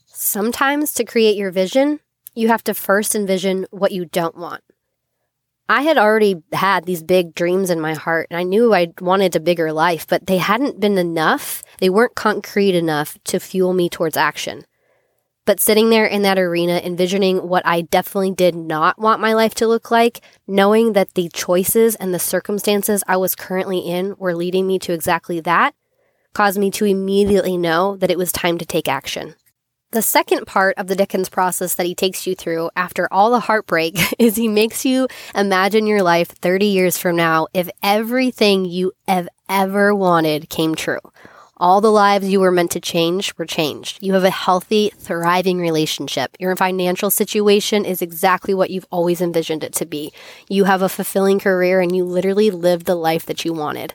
Sometimes 0.05 0.93
to 0.95 1.05
create 1.05 1.37
your 1.37 1.49
vision, 1.49 2.01
you 2.35 2.49
have 2.49 2.61
to 2.65 2.73
first 2.73 3.15
envision 3.15 3.67
what 3.71 3.93
you 3.93 4.03
don't 4.03 4.35
want. 4.35 4.61
I 5.69 5.83
had 5.83 5.97
already 5.97 6.43
had 6.51 6.83
these 6.83 7.03
big 7.03 7.33
dreams 7.33 7.69
in 7.69 7.79
my 7.79 7.93
heart 7.93 8.27
and 8.29 8.37
I 8.37 8.43
knew 8.43 8.73
I 8.73 8.91
wanted 8.99 9.33
a 9.33 9.39
bigger 9.39 9.71
life, 9.71 10.05
but 10.07 10.27
they 10.27 10.39
hadn't 10.39 10.81
been 10.81 10.97
enough. 10.97 11.63
They 11.79 11.89
weren't 11.89 12.15
concrete 12.15 12.75
enough 12.75 13.17
to 13.25 13.39
fuel 13.39 13.73
me 13.73 13.87
towards 13.87 14.17
action. 14.17 14.65
But 15.45 15.59
sitting 15.59 15.89
there 15.89 16.05
in 16.05 16.21
that 16.21 16.37
arena, 16.37 16.81
envisioning 16.83 17.47
what 17.47 17.65
I 17.65 17.81
definitely 17.81 18.31
did 18.31 18.55
not 18.55 18.99
want 18.99 19.21
my 19.21 19.33
life 19.33 19.55
to 19.55 19.67
look 19.67 19.89
like, 19.89 20.21
knowing 20.47 20.93
that 20.93 21.15
the 21.15 21.29
choices 21.29 21.95
and 21.95 22.13
the 22.13 22.19
circumstances 22.19 23.03
I 23.07 23.17
was 23.17 23.33
currently 23.33 23.79
in 23.79 24.15
were 24.17 24.35
leading 24.35 24.67
me 24.67 24.77
to 24.79 24.93
exactly 24.93 25.39
that, 25.41 25.73
caused 26.33 26.59
me 26.59 26.69
to 26.71 26.85
immediately 26.85 27.57
know 27.57 27.97
that 27.97 28.11
it 28.11 28.19
was 28.19 28.31
time 28.31 28.59
to 28.59 28.65
take 28.65 28.87
action. 28.87 29.35
The 29.91 30.01
second 30.01 30.45
part 30.45 30.77
of 30.77 30.87
the 30.87 30.95
Dickens 30.95 31.27
process 31.27 31.73
that 31.75 31.85
he 31.85 31.95
takes 31.95 32.25
you 32.25 32.33
through 32.33 32.69
after 32.77 33.09
all 33.11 33.31
the 33.31 33.41
heartbreak 33.41 33.99
is 34.19 34.35
he 34.35 34.47
makes 34.47 34.85
you 34.85 35.07
imagine 35.35 35.85
your 35.85 36.01
life 36.01 36.29
30 36.29 36.67
years 36.67 36.97
from 36.97 37.17
now 37.17 37.47
if 37.53 37.69
everything 37.83 38.63
you 38.63 38.93
have 39.07 39.27
ever 39.49 39.93
wanted 39.93 40.49
came 40.49 40.75
true. 40.75 41.01
All 41.61 41.79
the 41.79 41.91
lives 41.91 42.27
you 42.27 42.39
were 42.39 42.49
meant 42.49 42.71
to 42.71 42.79
change 42.79 43.37
were 43.37 43.45
changed. 43.45 43.99
You 44.01 44.13
have 44.13 44.23
a 44.23 44.31
healthy, 44.31 44.91
thriving 44.97 45.59
relationship. 45.59 46.35
Your 46.39 46.55
financial 46.55 47.11
situation 47.11 47.85
is 47.85 48.01
exactly 48.01 48.55
what 48.55 48.71
you've 48.71 48.87
always 48.89 49.21
envisioned 49.21 49.63
it 49.63 49.71
to 49.73 49.85
be. 49.85 50.11
You 50.49 50.63
have 50.63 50.81
a 50.81 50.89
fulfilling 50.89 51.39
career 51.39 51.79
and 51.79 51.95
you 51.95 52.03
literally 52.03 52.49
live 52.49 52.85
the 52.85 52.95
life 52.95 53.27
that 53.27 53.45
you 53.45 53.53
wanted. 53.53 53.93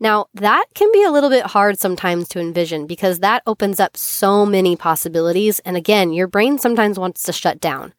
Now, 0.00 0.26
that 0.34 0.66
can 0.74 0.92
be 0.92 1.02
a 1.02 1.10
little 1.10 1.30
bit 1.30 1.46
hard 1.46 1.80
sometimes 1.80 2.28
to 2.28 2.40
envision 2.40 2.86
because 2.86 3.20
that 3.20 3.42
opens 3.46 3.80
up 3.80 3.96
so 3.96 4.44
many 4.44 4.76
possibilities. 4.76 5.60
And 5.60 5.78
again, 5.78 6.12
your 6.12 6.26
brain 6.26 6.58
sometimes 6.58 6.98
wants 6.98 7.22
to 7.22 7.32
shut 7.32 7.58
down. 7.58 7.94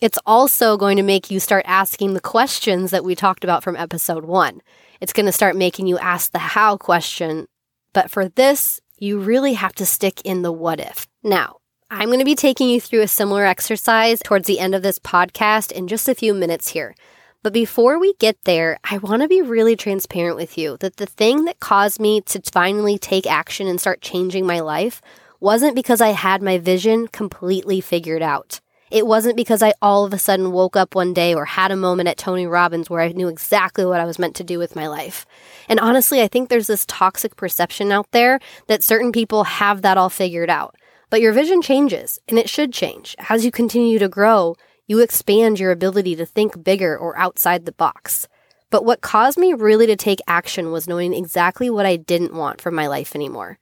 It's 0.00 0.20
also 0.24 0.76
going 0.76 0.98
to 0.98 1.02
make 1.02 1.32
you 1.32 1.40
start 1.40 1.64
asking 1.66 2.14
the 2.14 2.20
questions 2.20 2.92
that 2.92 3.04
we 3.04 3.16
talked 3.16 3.42
about 3.42 3.64
from 3.64 3.74
episode 3.74 4.24
one. 4.24 4.60
It's 5.00 5.12
going 5.12 5.26
to 5.26 5.32
start 5.32 5.56
making 5.56 5.88
you 5.88 5.98
ask 5.98 6.30
the 6.30 6.38
how 6.38 6.76
question 6.76 7.48
but 7.94 8.10
for 8.10 8.28
this, 8.28 8.82
you 8.98 9.18
really 9.18 9.54
have 9.54 9.72
to 9.76 9.86
stick 9.86 10.20
in 10.26 10.42
the 10.42 10.52
what 10.52 10.80
if. 10.80 11.08
Now, 11.22 11.56
I'm 11.90 12.08
going 12.08 12.18
to 12.18 12.24
be 12.24 12.34
taking 12.34 12.68
you 12.68 12.80
through 12.80 13.02
a 13.02 13.08
similar 13.08 13.44
exercise 13.46 14.20
towards 14.22 14.46
the 14.46 14.58
end 14.58 14.74
of 14.74 14.82
this 14.82 14.98
podcast 14.98 15.72
in 15.72 15.88
just 15.88 16.08
a 16.08 16.14
few 16.14 16.34
minutes 16.34 16.68
here. 16.68 16.94
But 17.42 17.52
before 17.52 17.98
we 17.98 18.14
get 18.14 18.36
there, 18.44 18.78
I 18.82 18.98
want 18.98 19.22
to 19.22 19.28
be 19.28 19.42
really 19.42 19.76
transparent 19.76 20.36
with 20.36 20.58
you 20.58 20.76
that 20.80 20.96
the 20.96 21.06
thing 21.06 21.44
that 21.44 21.60
caused 21.60 22.00
me 22.00 22.20
to 22.22 22.42
finally 22.52 22.98
take 22.98 23.26
action 23.26 23.66
and 23.66 23.80
start 23.80 24.00
changing 24.00 24.46
my 24.46 24.60
life 24.60 25.00
wasn't 25.40 25.76
because 25.76 26.00
I 26.00 26.08
had 26.08 26.42
my 26.42 26.58
vision 26.58 27.06
completely 27.06 27.80
figured 27.80 28.22
out. 28.22 28.60
It 28.94 29.08
wasn't 29.08 29.36
because 29.36 29.60
I 29.60 29.72
all 29.82 30.04
of 30.04 30.12
a 30.14 30.20
sudden 30.20 30.52
woke 30.52 30.76
up 30.76 30.94
one 30.94 31.12
day 31.12 31.34
or 31.34 31.46
had 31.46 31.72
a 31.72 31.76
moment 31.76 32.08
at 32.08 32.16
Tony 32.16 32.46
Robbins 32.46 32.88
where 32.88 33.00
I 33.00 33.08
knew 33.08 33.26
exactly 33.26 33.84
what 33.84 33.98
I 33.98 34.04
was 34.04 34.20
meant 34.20 34.36
to 34.36 34.44
do 34.44 34.56
with 34.56 34.76
my 34.76 34.86
life. 34.86 35.26
And 35.68 35.80
honestly, 35.80 36.22
I 36.22 36.28
think 36.28 36.48
there's 36.48 36.68
this 36.68 36.86
toxic 36.86 37.34
perception 37.34 37.90
out 37.90 38.08
there 38.12 38.38
that 38.68 38.84
certain 38.84 39.10
people 39.10 39.42
have 39.42 39.82
that 39.82 39.98
all 39.98 40.10
figured 40.10 40.48
out. 40.48 40.76
But 41.10 41.20
your 41.20 41.32
vision 41.32 41.60
changes, 41.60 42.20
and 42.28 42.38
it 42.38 42.48
should 42.48 42.72
change. 42.72 43.16
As 43.28 43.44
you 43.44 43.50
continue 43.50 43.98
to 43.98 44.08
grow, 44.08 44.54
you 44.86 45.00
expand 45.00 45.58
your 45.58 45.72
ability 45.72 46.14
to 46.14 46.24
think 46.24 46.62
bigger 46.62 46.96
or 46.96 47.18
outside 47.18 47.64
the 47.64 47.72
box. 47.72 48.28
But 48.70 48.84
what 48.84 49.00
caused 49.00 49.38
me 49.38 49.54
really 49.54 49.88
to 49.88 49.96
take 49.96 50.20
action 50.28 50.70
was 50.70 50.86
knowing 50.86 51.14
exactly 51.14 51.68
what 51.68 51.84
I 51.84 51.96
didn't 51.96 52.32
want 52.32 52.60
from 52.60 52.76
my 52.76 52.86
life 52.86 53.16
anymore. 53.16 53.58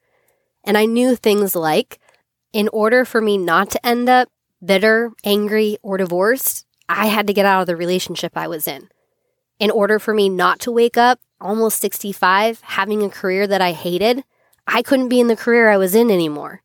And 0.62 0.76
I 0.76 0.84
knew 0.84 1.16
things 1.16 1.56
like, 1.56 1.98
in 2.52 2.68
order 2.68 3.06
for 3.06 3.22
me 3.22 3.38
not 3.38 3.70
to 3.70 3.86
end 3.86 4.10
up 4.10 4.28
bitter, 4.64 5.12
angry, 5.24 5.78
or 5.82 5.96
divorced, 5.96 6.66
I 6.88 7.06
had 7.06 7.26
to 7.26 7.32
get 7.32 7.46
out 7.46 7.62
of 7.62 7.66
the 7.66 7.76
relationship 7.76 8.32
I 8.36 8.48
was 8.48 8.68
in. 8.68 8.88
In 9.58 9.70
order 9.70 9.98
for 9.98 10.14
me 10.14 10.28
not 10.28 10.60
to 10.60 10.72
wake 10.72 10.96
up 10.96 11.20
almost 11.40 11.80
65 11.80 12.60
having 12.62 13.02
a 13.02 13.10
career 13.10 13.46
that 13.46 13.60
I 13.60 13.72
hated, 13.72 14.24
I 14.66 14.82
couldn't 14.82 15.08
be 15.08 15.20
in 15.20 15.26
the 15.26 15.36
career 15.36 15.68
I 15.68 15.76
was 15.76 15.94
in 15.94 16.10
anymore. 16.10 16.62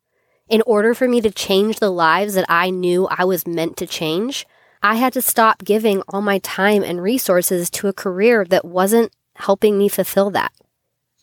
In 0.48 0.62
order 0.62 0.94
for 0.94 1.08
me 1.08 1.20
to 1.20 1.30
change 1.30 1.78
the 1.78 1.90
lives 1.90 2.34
that 2.34 2.46
I 2.48 2.70
knew 2.70 3.06
I 3.10 3.24
was 3.24 3.46
meant 3.46 3.76
to 3.78 3.86
change, 3.86 4.46
I 4.82 4.94
had 4.94 5.12
to 5.14 5.22
stop 5.22 5.64
giving 5.64 6.02
all 6.08 6.22
my 6.22 6.38
time 6.38 6.82
and 6.82 7.02
resources 7.02 7.68
to 7.70 7.88
a 7.88 7.92
career 7.92 8.44
that 8.46 8.64
wasn't 8.64 9.12
helping 9.34 9.76
me 9.76 9.88
fulfill 9.88 10.30
that. 10.30 10.52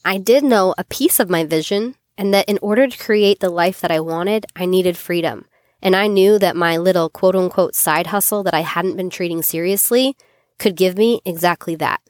I 0.03 0.17
did 0.17 0.43
know 0.43 0.75
a 0.77 0.83
piece 0.83 1.19
of 1.19 1.29
my 1.29 1.45
vision 1.45 1.95
and 2.17 2.33
that 2.33 2.47
in 2.47 2.59
order 2.61 2.87
to 2.87 3.03
create 3.03 3.39
the 3.39 3.49
life 3.49 3.81
that 3.81 3.91
I 3.91 3.99
wanted, 3.99 4.45
I 4.55 4.65
needed 4.65 4.97
freedom. 4.97 5.45
And 5.85 5.95
I 5.95 6.07
knew 6.07 6.39
that 6.39 6.55
my 6.55 6.77
little 6.77 7.09
quote 7.09 7.35
unquote 7.35 7.75
side 7.75 8.07
hustle 8.07 8.41
that 8.41 8.55
I 8.55 8.61
hadn't 8.61 8.97
been 8.97 9.11
treating 9.11 9.43
seriously 9.43 10.17
could 10.57 10.75
give 10.75 10.97
me 10.97 11.21
exactly 11.25 11.75
that. 11.75 12.01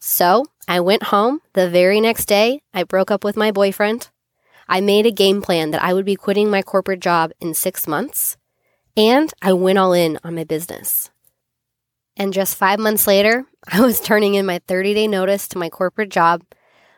So 0.00 0.46
I 0.66 0.80
went 0.80 1.04
home. 1.04 1.40
The 1.52 1.70
very 1.70 2.00
next 2.00 2.24
day, 2.24 2.62
I 2.74 2.82
broke 2.82 3.12
up 3.12 3.22
with 3.22 3.36
my 3.36 3.52
boyfriend. 3.52 4.10
I 4.68 4.80
made 4.80 5.06
a 5.06 5.12
game 5.12 5.40
plan 5.40 5.70
that 5.70 5.84
I 5.84 5.94
would 5.94 6.04
be 6.04 6.16
quitting 6.16 6.50
my 6.50 6.62
corporate 6.62 6.98
job 6.98 7.30
in 7.38 7.54
six 7.54 7.86
months. 7.86 8.36
And 8.96 9.32
I 9.40 9.52
went 9.52 9.78
all 9.78 9.92
in 9.92 10.18
on 10.24 10.34
my 10.34 10.42
business. 10.42 11.12
And 12.16 12.32
just 12.32 12.56
five 12.56 12.80
months 12.80 13.06
later, 13.06 13.44
I 13.68 13.82
was 13.82 14.00
turning 14.00 14.34
in 14.34 14.46
my 14.46 14.60
30 14.66 14.94
day 14.94 15.06
notice 15.06 15.46
to 15.48 15.58
my 15.58 15.70
corporate 15.70 16.10
job 16.10 16.42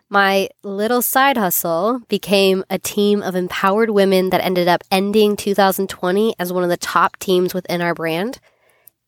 my 0.09 0.49
little 0.63 1.03
side 1.03 1.37
hustle 1.37 2.01
became 2.09 2.65
a 2.71 2.79
team 2.79 3.23
of 3.23 3.35
empowered 3.35 3.91
women 3.91 4.31
that 4.31 4.45
ended 4.45 4.69
up 4.69 4.85
ending 4.91 5.37
2020 5.37 6.35
as 6.39 6.53
one 6.53 6.63
of 6.63 6.71
the 6.71 6.77
top 6.77 7.19
teams 7.19 7.53
within 7.53 7.81
our 7.81 7.95
brand. 7.95 8.39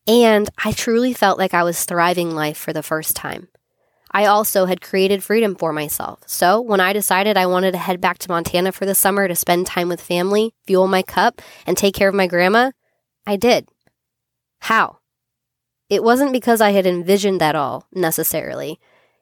And 0.07 0.49
I 0.63 0.71
truly 0.71 1.13
felt 1.13 1.37
like 1.37 1.53
I 1.53 1.63
was 1.63 1.85
thriving 1.85 2.35
life 2.35 2.57
for 2.57 2.73
the 2.73 2.83
first 2.83 3.15
time. 3.15 3.47
I 4.11 4.25
also 4.25 4.65
had 4.65 4.81
created 4.81 5.23
freedom 5.23 5.55
for 5.55 5.71
myself. 5.71 6.21
So 6.25 6.59
when 6.59 6.79
I 6.79 6.93
decided 6.93 7.37
I 7.37 7.45
wanted 7.45 7.71
to 7.71 7.77
head 7.77 8.01
back 8.01 8.17
to 8.19 8.31
Montana 8.31 8.71
for 8.71 8.85
the 8.85 8.95
summer 8.95 9.27
to 9.27 9.35
spend 9.35 9.67
time 9.67 9.87
with 9.87 10.01
family, 10.01 10.53
fuel 10.65 10.87
my 10.87 11.03
cup, 11.03 11.41
and 11.67 11.77
take 11.77 11.93
care 11.93 12.09
of 12.09 12.15
my 12.15 12.27
grandma, 12.27 12.71
I 13.27 13.35
did. 13.35 13.69
How? 14.61 14.97
It 15.89 16.03
wasn't 16.03 16.33
because 16.33 16.59
I 16.59 16.71
had 16.71 16.87
envisioned 16.87 17.39
that 17.39 17.55
all 17.55 17.87
necessarily. 17.93 18.79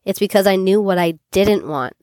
It's 0.08 0.20
because 0.20 0.48
I 0.48 0.56
knew 0.56 0.80
what 0.80 0.98
I 0.98 1.20
didn't 1.34 1.68
want, 1.68 1.94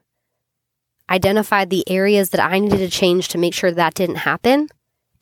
identified 1.09 1.71
the 1.71 1.89
areas 1.89 2.29
that 2.31 2.45
I 2.45 2.59
needed 2.59 2.77
to 2.77 2.91
change 2.91 3.29
to 3.29 3.39
make 3.39 3.55
sure 3.55 3.73
that 3.73 3.95
didn't 3.95 4.17
happen, 4.17 4.69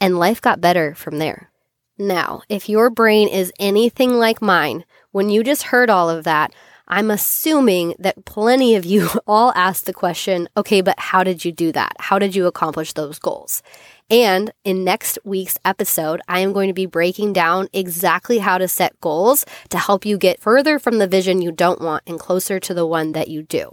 and 0.00 0.18
life 0.18 0.40
got 0.40 0.60
better 0.60 0.92
from 0.92 1.18
there. 1.18 1.52
Now, 1.96 2.42
if 2.48 2.68
your 2.68 2.90
brain 2.90 3.28
is 3.28 3.52
anything 3.60 4.14
like 4.14 4.42
mine, 4.42 4.84
when 5.12 5.30
you 5.30 5.44
just 5.44 5.62
heard 5.62 5.90
all 5.90 6.10
of 6.10 6.24
that, 6.24 6.52
I'm 6.88 7.08
assuming 7.12 7.94
that 8.00 8.24
plenty 8.24 8.74
of 8.74 8.84
you 8.84 9.08
all 9.28 9.52
asked 9.54 9.86
the 9.86 9.92
question 9.92 10.48
okay, 10.56 10.80
but 10.80 10.98
how 10.98 11.22
did 11.22 11.44
you 11.44 11.52
do 11.52 11.70
that? 11.70 11.92
How 12.00 12.18
did 12.18 12.34
you 12.34 12.48
accomplish 12.48 12.94
those 12.94 13.20
goals? 13.20 13.62
And 14.10 14.52
in 14.64 14.84
next 14.84 15.18
week's 15.24 15.58
episode, 15.64 16.20
I 16.28 16.40
am 16.40 16.52
going 16.52 16.68
to 16.68 16.74
be 16.74 16.86
breaking 16.86 17.32
down 17.32 17.68
exactly 17.72 18.38
how 18.38 18.58
to 18.58 18.68
set 18.68 19.00
goals 19.00 19.46
to 19.70 19.78
help 19.78 20.04
you 20.04 20.18
get 20.18 20.40
further 20.40 20.78
from 20.78 20.98
the 20.98 21.06
vision 21.06 21.40
you 21.40 21.50
don't 21.52 21.80
want 21.80 22.02
and 22.06 22.20
closer 22.20 22.60
to 22.60 22.74
the 22.74 22.86
one 22.86 23.12
that 23.12 23.28
you 23.28 23.42
do. 23.42 23.70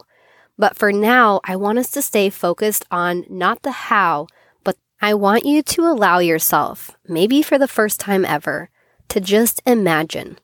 But 0.57 0.75
for 0.75 0.91
now, 0.91 1.39
I 1.43 1.55
want 1.55 1.79
us 1.79 1.89
to 1.91 2.01
stay 2.01 2.29
focused 2.29 2.85
on 2.91 3.25
not 3.29 3.63
the 3.63 3.71
how, 3.71 4.27
but 4.63 4.77
I 5.01 5.13
want 5.13 5.45
you 5.45 5.61
to 5.61 5.81
allow 5.83 6.19
yourself, 6.19 6.91
maybe 7.07 7.41
for 7.41 7.57
the 7.57 7.67
first 7.67 7.99
time 7.99 8.25
ever, 8.25 8.69
to 9.09 9.19
just 9.19 9.61
imagine. 9.65 10.37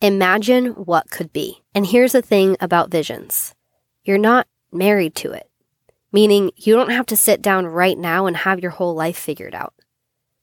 Imagine 0.00 0.68
what 0.68 1.10
could 1.10 1.32
be. 1.32 1.62
And 1.74 1.86
here's 1.86 2.12
the 2.12 2.22
thing 2.22 2.56
about 2.60 2.90
visions 2.90 3.54
you're 4.04 4.18
not 4.18 4.48
married 4.72 5.14
to 5.14 5.32
it 5.32 5.48
meaning 6.12 6.52
you 6.56 6.74
don't 6.74 6.90
have 6.90 7.06
to 7.06 7.16
sit 7.16 7.42
down 7.42 7.66
right 7.66 7.98
now 7.98 8.26
and 8.26 8.36
have 8.36 8.60
your 8.60 8.70
whole 8.70 8.94
life 8.94 9.16
figured 9.16 9.54
out. 9.54 9.74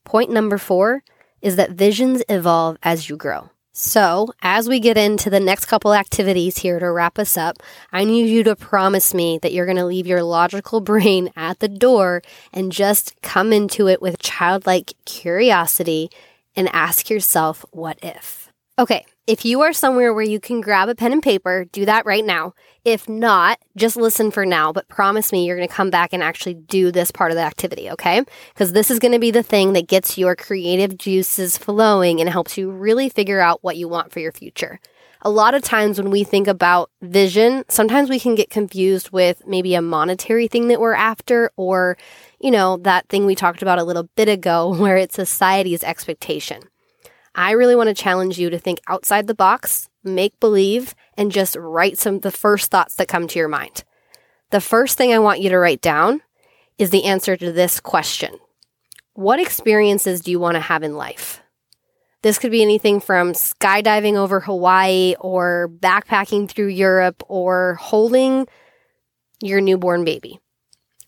Point 0.03 0.31
number 0.31 0.57
four 0.57 1.03
is 1.41 1.55
that 1.55 1.71
visions 1.71 2.23
evolve 2.27 2.77
as 2.83 3.09
you 3.09 3.15
grow. 3.15 3.49
So, 3.71 4.33
as 4.41 4.67
we 4.67 4.81
get 4.81 4.97
into 4.97 5.29
the 5.29 5.39
next 5.39 5.67
couple 5.67 5.93
activities 5.93 6.57
here 6.57 6.79
to 6.79 6.91
wrap 6.91 7.17
us 7.17 7.37
up, 7.37 7.63
I 7.93 8.03
need 8.03 8.27
you 8.27 8.43
to 8.43 8.55
promise 8.55 9.13
me 9.13 9.37
that 9.41 9.53
you're 9.53 9.65
going 9.65 9.77
to 9.77 9.85
leave 9.85 10.07
your 10.07 10.23
logical 10.23 10.81
brain 10.91 11.31
at 11.35 11.59
the 11.59 11.69
door 11.69 12.21
and 12.51 12.71
just 12.71 13.21
come 13.21 13.53
into 13.53 13.87
it 13.87 14.01
with 14.01 14.19
childlike 14.19 14.93
curiosity 15.05 16.09
and 16.55 16.67
ask 16.73 17.09
yourself, 17.09 17.63
what 17.71 17.97
if? 18.01 18.51
Okay, 18.77 19.05
if 19.29 19.45
you 19.45 19.61
are 19.61 19.73
somewhere 19.73 20.11
where 20.11 20.23
you 20.23 20.39
can 20.39 20.59
grab 20.59 20.89
a 20.89 20.95
pen 20.95 21.13
and 21.13 21.21
paper, 21.21 21.63
do 21.65 21.85
that 21.85 22.03
right 22.03 22.25
now. 22.25 22.55
If 22.83 23.07
not, 23.07 23.59
just 23.77 23.95
listen 23.95 24.31
for 24.31 24.43
now, 24.43 24.73
but 24.73 24.89
promise 24.89 25.31
me 25.31 25.45
you're 25.45 25.55
going 25.55 25.67
to 25.67 25.73
come 25.73 25.91
back 25.91 26.13
and 26.13 26.23
actually 26.23 26.55
do 26.55 26.91
this 26.91 27.11
part 27.11 27.29
of 27.29 27.35
the 27.35 27.43
activity, 27.43 27.91
okay? 27.91 28.23
Because 28.51 28.71
this 28.71 28.89
is 28.89 28.97
going 28.97 29.11
to 29.11 29.19
be 29.19 29.29
the 29.29 29.43
thing 29.43 29.73
that 29.73 29.87
gets 29.87 30.17
your 30.17 30.35
creative 30.35 30.97
juices 30.97 31.59
flowing 31.59 32.19
and 32.19 32.27
helps 32.27 32.57
you 32.57 32.71
really 32.71 33.07
figure 33.07 33.39
out 33.39 33.63
what 33.63 33.77
you 33.77 33.87
want 33.87 34.11
for 34.11 34.19
your 34.19 34.31
future. 34.31 34.79
A 35.21 35.29
lot 35.29 35.53
of 35.53 35.61
times 35.61 36.01
when 36.01 36.09
we 36.09 36.23
think 36.23 36.47
about 36.47 36.89
vision, 37.03 37.65
sometimes 37.69 38.09
we 38.09 38.19
can 38.19 38.33
get 38.33 38.49
confused 38.49 39.11
with 39.11 39.45
maybe 39.45 39.75
a 39.75 39.81
monetary 39.81 40.47
thing 40.47 40.69
that 40.69 40.79
we're 40.79 40.93
after 40.93 41.51
or, 41.55 41.99
you 42.39 42.49
know, 42.49 42.77
that 42.77 43.07
thing 43.09 43.27
we 43.27 43.35
talked 43.35 43.61
about 43.61 43.77
a 43.77 43.83
little 43.83 44.09
bit 44.15 44.27
ago 44.27 44.75
where 44.75 44.97
it's 44.97 45.13
society's 45.13 45.83
expectation. 45.83 46.63
I 47.35 47.51
really 47.51 47.75
want 47.75 47.87
to 47.87 47.93
challenge 47.93 48.39
you 48.39 48.49
to 48.49 48.59
think 48.59 48.79
outside 48.87 49.27
the 49.27 49.35
box, 49.35 49.89
make 50.03 50.39
believe, 50.39 50.95
and 51.17 51.31
just 51.31 51.55
write 51.55 51.97
some 51.97 52.15
of 52.15 52.21
the 52.21 52.31
first 52.31 52.71
thoughts 52.71 52.95
that 52.95 53.07
come 53.07 53.27
to 53.27 53.39
your 53.39 53.47
mind. 53.47 53.83
The 54.51 54.61
first 54.61 54.97
thing 54.97 55.13
I 55.13 55.19
want 55.19 55.41
you 55.41 55.49
to 55.49 55.59
write 55.59 55.81
down 55.81 56.21
is 56.77 56.89
the 56.89 57.05
answer 57.05 57.37
to 57.37 57.51
this 57.51 57.79
question 57.79 58.39
What 59.13 59.39
experiences 59.39 60.21
do 60.21 60.31
you 60.31 60.39
want 60.39 60.55
to 60.55 60.61
have 60.61 60.83
in 60.83 60.95
life? 60.95 61.41
This 62.21 62.39
could 62.39 62.51
be 62.51 62.61
anything 62.61 62.99
from 62.99 63.33
skydiving 63.33 64.15
over 64.15 64.41
Hawaii 64.41 65.15
or 65.19 65.69
backpacking 65.79 66.49
through 66.49 66.67
Europe 66.67 67.23
or 67.27 67.75
holding 67.75 68.47
your 69.41 69.61
newborn 69.61 70.03
baby. 70.03 70.39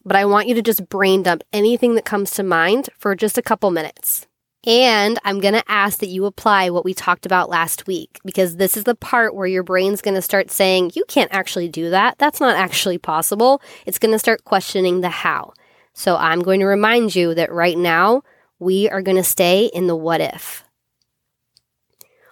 But 0.06 0.16
I 0.16 0.26
want 0.26 0.48
you 0.48 0.56
to 0.56 0.62
just 0.62 0.88
brain 0.88 1.24
dump 1.24 1.44
anything 1.52 1.96
that 1.96 2.06
comes 2.06 2.32
to 2.32 2.44
mind 2.44 2.90
for 2.98 3.16
just 3.16 3.38
a 3.38 3.42
couple 3.42 3.72
minutes. 3.72 4.28
And 4.66 5.18
I'm 5.24 5.40
going 5.40 5.56
to 5.56 5.72
ask 5.72 6.00
that 6.00 6.10
you 6.10 6.26
apply 6.26 6.70
what 6.70 6.86
we 6.86 6.94
talked 6.94 7.26
about 7.26 7.50
last 7.50 7.88
week 7.88 8.20
because 8.24 8.58
this 8.58 8.78
is 8.78 8.84
the 8.84 8.94
part 8.94 9.34
where 9.34 9.48
your 9.48 9.64
brain's 9.64 10.02
going 10.02 10.14
to 10.14 10.22
start 10.22 10.52
saying, 10.52 10.92
you 10.94 11.04
can't 11.08 11.34
actually 11.34 11.68
do 11.68 11.90
that. 11.90 12.20
That's 12.20 12.40
not 12.40 12.56
actually 12.56 13.00
possible. 13.00 13.62
It's 13.88 13.98
going 13.98 14.12
to 14.12 14.20
start 14.20 14.44
questioning 14.44 15.02
the 15.02 15.10
how. 15.10 15.54
So 15.94 16.16
I'm 16.16 16.42
going 16.42 16.60
to 16.60 16.68
remind 16.68 17.16
you 17.16 17.34
that 17.34 17.52
right 17.52 17.78
now 17.78 18.22
we 18.60 18.88
are 18.88 19.02
going 19.02 19.18
to 19.18 19.24
stay 19.24 19.66
in 19.66 19.88
the 19.88 19.96
what 19.96 20.22
if. 20.22 20.64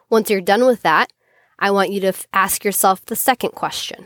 Once 0.10 0.30
you're 0.30 0.42
done 0.42 0.66
with 0.66 0.84
that, 0.84 1.12
I 1.58 1.72
want 1.72 1.92
you 1.92 2.00
to 2.02 2.08
f- 2.08 2.28
ask 2.32 2.64
yourself 2.64 3.04
the 3.06 3.16
second 3.16 3.52
question. 3.52 4.06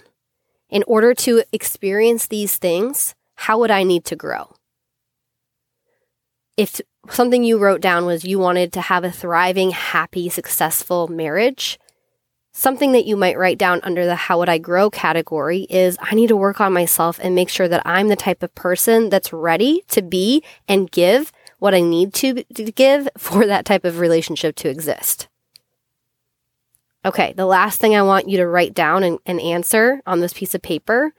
In 0.69 0.83
order 0.87 1.13
to 1.15 1.43
experience 1.51 2.27
these 2.27 2.57
things, 2.57 3.15
how 3.35 3.59
would 3.59 3.69
I 3.71 3.83
need 3.83 4.05
to 4.05 4.15
grow? 4.15 4.55
If 6.55 6.81
something 7.09 7.43
you 7.43 7.57
wrote 7.57 7.81
down 7.81 8.05
was 8.05 8.23
you 8.23 8.39
wanted 8.39 8.71
to 8.73 8.81
have 8.81 9.03
a 9.03 9.11
thriving, 9.11 9.71
happy, 9.71 10.29
successful 10.29 11.07
marriage, 11.07 11.79
something 12.51 12.91
that 12.91 13.05
you 13.05 13.17
might 13.17 13.37
write 13.37 13.57
down 13.57 13.79
under 13.83 14.05
the 14.05 14.15
how 14.15 14.37
would 14.37 14.49
I 14.49 14.59
grow 14.59 14.89
category 14.89 15.61
is 15.69 15.97
I 15.99 16.13
need 16.15 16.27
to 16.27 16.35
work 16.35 16.61
on 16.61 16.71
myself 16.71 17.19
and 17.21 17.33
make 17.33 17.49
sure 17.49 17.67
that 17.67 17.81
I'm 17.85 18.07
the 18.07 18.15
type 18.15 18.43
of 18.43 18.53
person 18.55 19.09
that's 19.09 19.33
ready 19.33 19.83
to 19.89 20.01
be 20.01 20.43
and 20.67 20.91
give 20.91 21.31
what 21.57 21.73
I 21.73 21.81
need 21.81 22.13
to, 22.15 22.43
to 22.43 22.71
give 22.71 23.09
for 23.17 23.45
that 23.47 23.65
type 23.65 23.83
of 23.83 23.99
relationship 23.99 24.55
to 24.57 24.69
exist. 24.69 25.27
Okay, 27.05 27.33
the 27.35 27.45
last 27.45 27.81
thing 27.81 27.95
I 27.95 28.01
want 28.03 28.29
you 28.29 28.37
to 28.37 28.47
write 28.47 28.73
down 28.73 29.03
and, 29.03 29.19
and 29.25 29.41
answer 29.41 30.01
on 30.05 30.21
this 30.21 30.31
piece 30.31 30.55
of 30.55 30.61
paper 30.61 31.13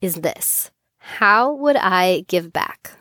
is 0.00 0.16
this 0.16 0.70
How 0.98 1.52
would 1.52 1.76
I 1.76 2.24
give 2.28 2.52
back? 2.52 2.97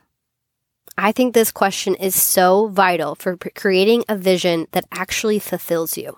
I 0.97 1.11
think 1.11 1.33
this 1.33 1.51
question 1.51 1.93
is 1.93 2.15
so 2.15 2.67
vital 2.67 3.13
for 3.13 3.37
creating 3.37 4.03
a 4.09 4.17
vision 4.17 4.67
that 4.71 4.85
actually 4.91 5.37
fulfills 5.37 5.95
you. 5.95 6.17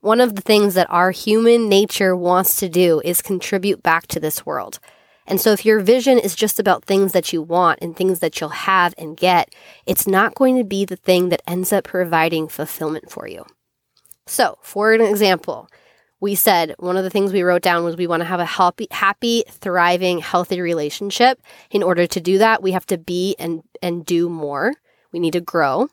One 0.00 0.20
of 0.20 0.34
the 0.34 0.42
things 0.42 0.74
that 0.74 0.90
our 0.90 1.12
human 1.12 1.68
nature 1.68 2.16
wants 2.16 2.56
to 2.56 2.68
do 2.68 3.00
is 3.04 3.22
contribute 3.22 3.82
back 3.82 4.08
to 4.08 4.20
this 4.20 4.44
world. 4.44 4.80
And 5.26 5.40
so, 5.40 5.52
if 5.52 5.64
your 5.64 5.80
vision 5.80 6.18
is 6.18 6.34
just 6.34 6.58
about 6.58 6.84
things 6.84 7.12
that 7.12 7.32
you 7.32 7.40
want 7.40 7.78
and 7.80 7.96
things 7.96 8.18
that 8.18 8.38
you'll 8.38 8.50
have 8.50 8.94
and 8.98 9.16
get, 9.16 9.54
it's 9.86 10.06
not 10.06 10.34
going 10.34 10.58
to 10.58 10.64
be 10.64 10.84
the 10.84 10.96
thing 10.96 11.30
that 11.30 11.40
ends 11.46 11.72
up 11.72 11.84
providing 11.84 12.48
fulfillment 12.48 13.10
for 13.10 13.26
you. 13.26 13.46
So, 14.26 14.58
for 14.60 14.92
an 14.92 15.00
example, 15.00 15.68
we 16.24 16.34
said 16.34 16.74
one 16.78 16.96
of 16.96 17.04
the 17.04 17.10
things 17.10 17.34
we 17.34 17.42
wrote 17.42 17.60
down 17.60 17.84
was 17.84 17.98
we 17.98 18.06
want 18.06 18.22
to 18.22 18.24
have 18.24 18.40
a 18.40 18.46
happy, 18.46 18.88
happy, 18.90 19.44
thriving, 19.50 20.20
healthy 20.20 20.58
relationship. 20.58 21.38
In 21.70 21.82
order 21.82 22.06
to 22.06 22.18
do 22.18 22.38
that, 22.38 22.62
we 22.62 22.72
have 22.72 22.86
to 22.86 22.96
be 22.96 23.36
and, 23.38 23.62
and 23.82 24.06
do 24.06 24.30
more. 24.30 24.72
We 25.12 25.20
need 25.20 25.34
to 25.34 25.42
grow. 25.42 25.88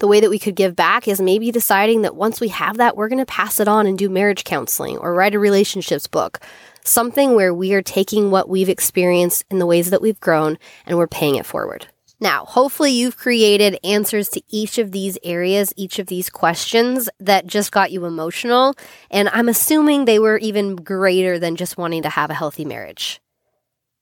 The 0.00 0.08
way 0.08 0.18
that 0.18 0.28
we 0.28 0.40
could 0.40 0.56
give 0.56 0.74
back 0.74 1.06
is 1.06 1.20
maybe 1.20 1.52
deciding 1.52 2.02
that 2.02 2.16
once 2.16 2.40
we 2.40 2.48
have 2.48 2.78
that, 2.78 2.96
we're 2.96 3.08
going 3.08 3.24
to 3.24 3.26
pass 3.26 3.60
it 3.60 3.68
on 3.68 3.86
and 3.86 3.96
do 3.96 4.08
marriage 4.08 4.42
counseling 4.42 4.98
or 4.98 5.14
write 5.14 5.36
a 5.36 5.38
relationships 5.38 6.08
book. 6.08 6.40
Something 6.82 7.36
where 7.36 7.54
we 7.54 7.72
are 7.74 7.82
taking 7.82 8.32
what 8.32 8.48
we've 8.48 8.68
experienced 8.68 9.44
in 9.52 9.60
the 9.60 9.66
ways 9.66 9.90
that 9.90 10.02
we've 10.02 10.18
grown 10.18 10.58
and 10.84 10.98
we're 10.98 11.06
paying 11.06 11.36
it 11.36 11.46
forward. 11.46 11.86
Now, 12.20 12.44
hopefully, 12.46 12.92
you've 12.92 13.16
created 13.16 13.78
answers 13.84 14.28
to 14.30 14.42
each 14.48 14.78
of 14.78 14.90
these 14.90 15.16
areas, 15.22 15.72
each 15.76 15.98
of 15.98 16.08
these 16.08 16.28
questions 16.28 17.08
that 17.20 17.46
just 17.46 17.70
got 17.70 17.92
you 17.92 18.04
emotional. 18.04 18.74
And 19.10 19.28
I'm 19.28 19.48
assuming 19.48 20.04
they 20.04 20.18
were 20.18 20.38
even 20.38 20.74
greater 20.74 21.38
than 21.38 21.54
just 21.54 21.78
wanting 21.78 22.02
to 22.02 22.08
have 22.08 22.30
a 22.30 22.34
healthy 22.34 22.64
marriage. 22.64 23.20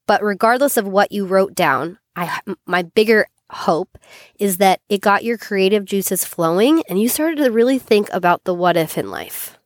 But 0.07 0.23
regardless 0.23 0.77
of 0.77 0.87
what 0.87 1.13
you 1.13 1.27
wrote 1.27 1.55
down, 1.55 1.99
I, 2.15 2.41
my 2.67 2.83
bigger 2.83 3.27
hope 3.51 3.99
is 4.39 4.57
that 4.57 4.81
it 4.89 5.01
got 5.01 5.25
your 5.25 5.37
creative 5.39 5.85
juices 5.85 6.25
flowing 6.25 6.83
and 6.89 7.01
you 7.01 7.09
started 7.09 7.37
to 7.45 7.51
really 7.51 7.79
think 7.79 8.09
about 8.13 8.45
the 8.45 8.55
what 8.55 8.77
if 8.77 8.97
in 8.97 9.11
life. 9.11 9.59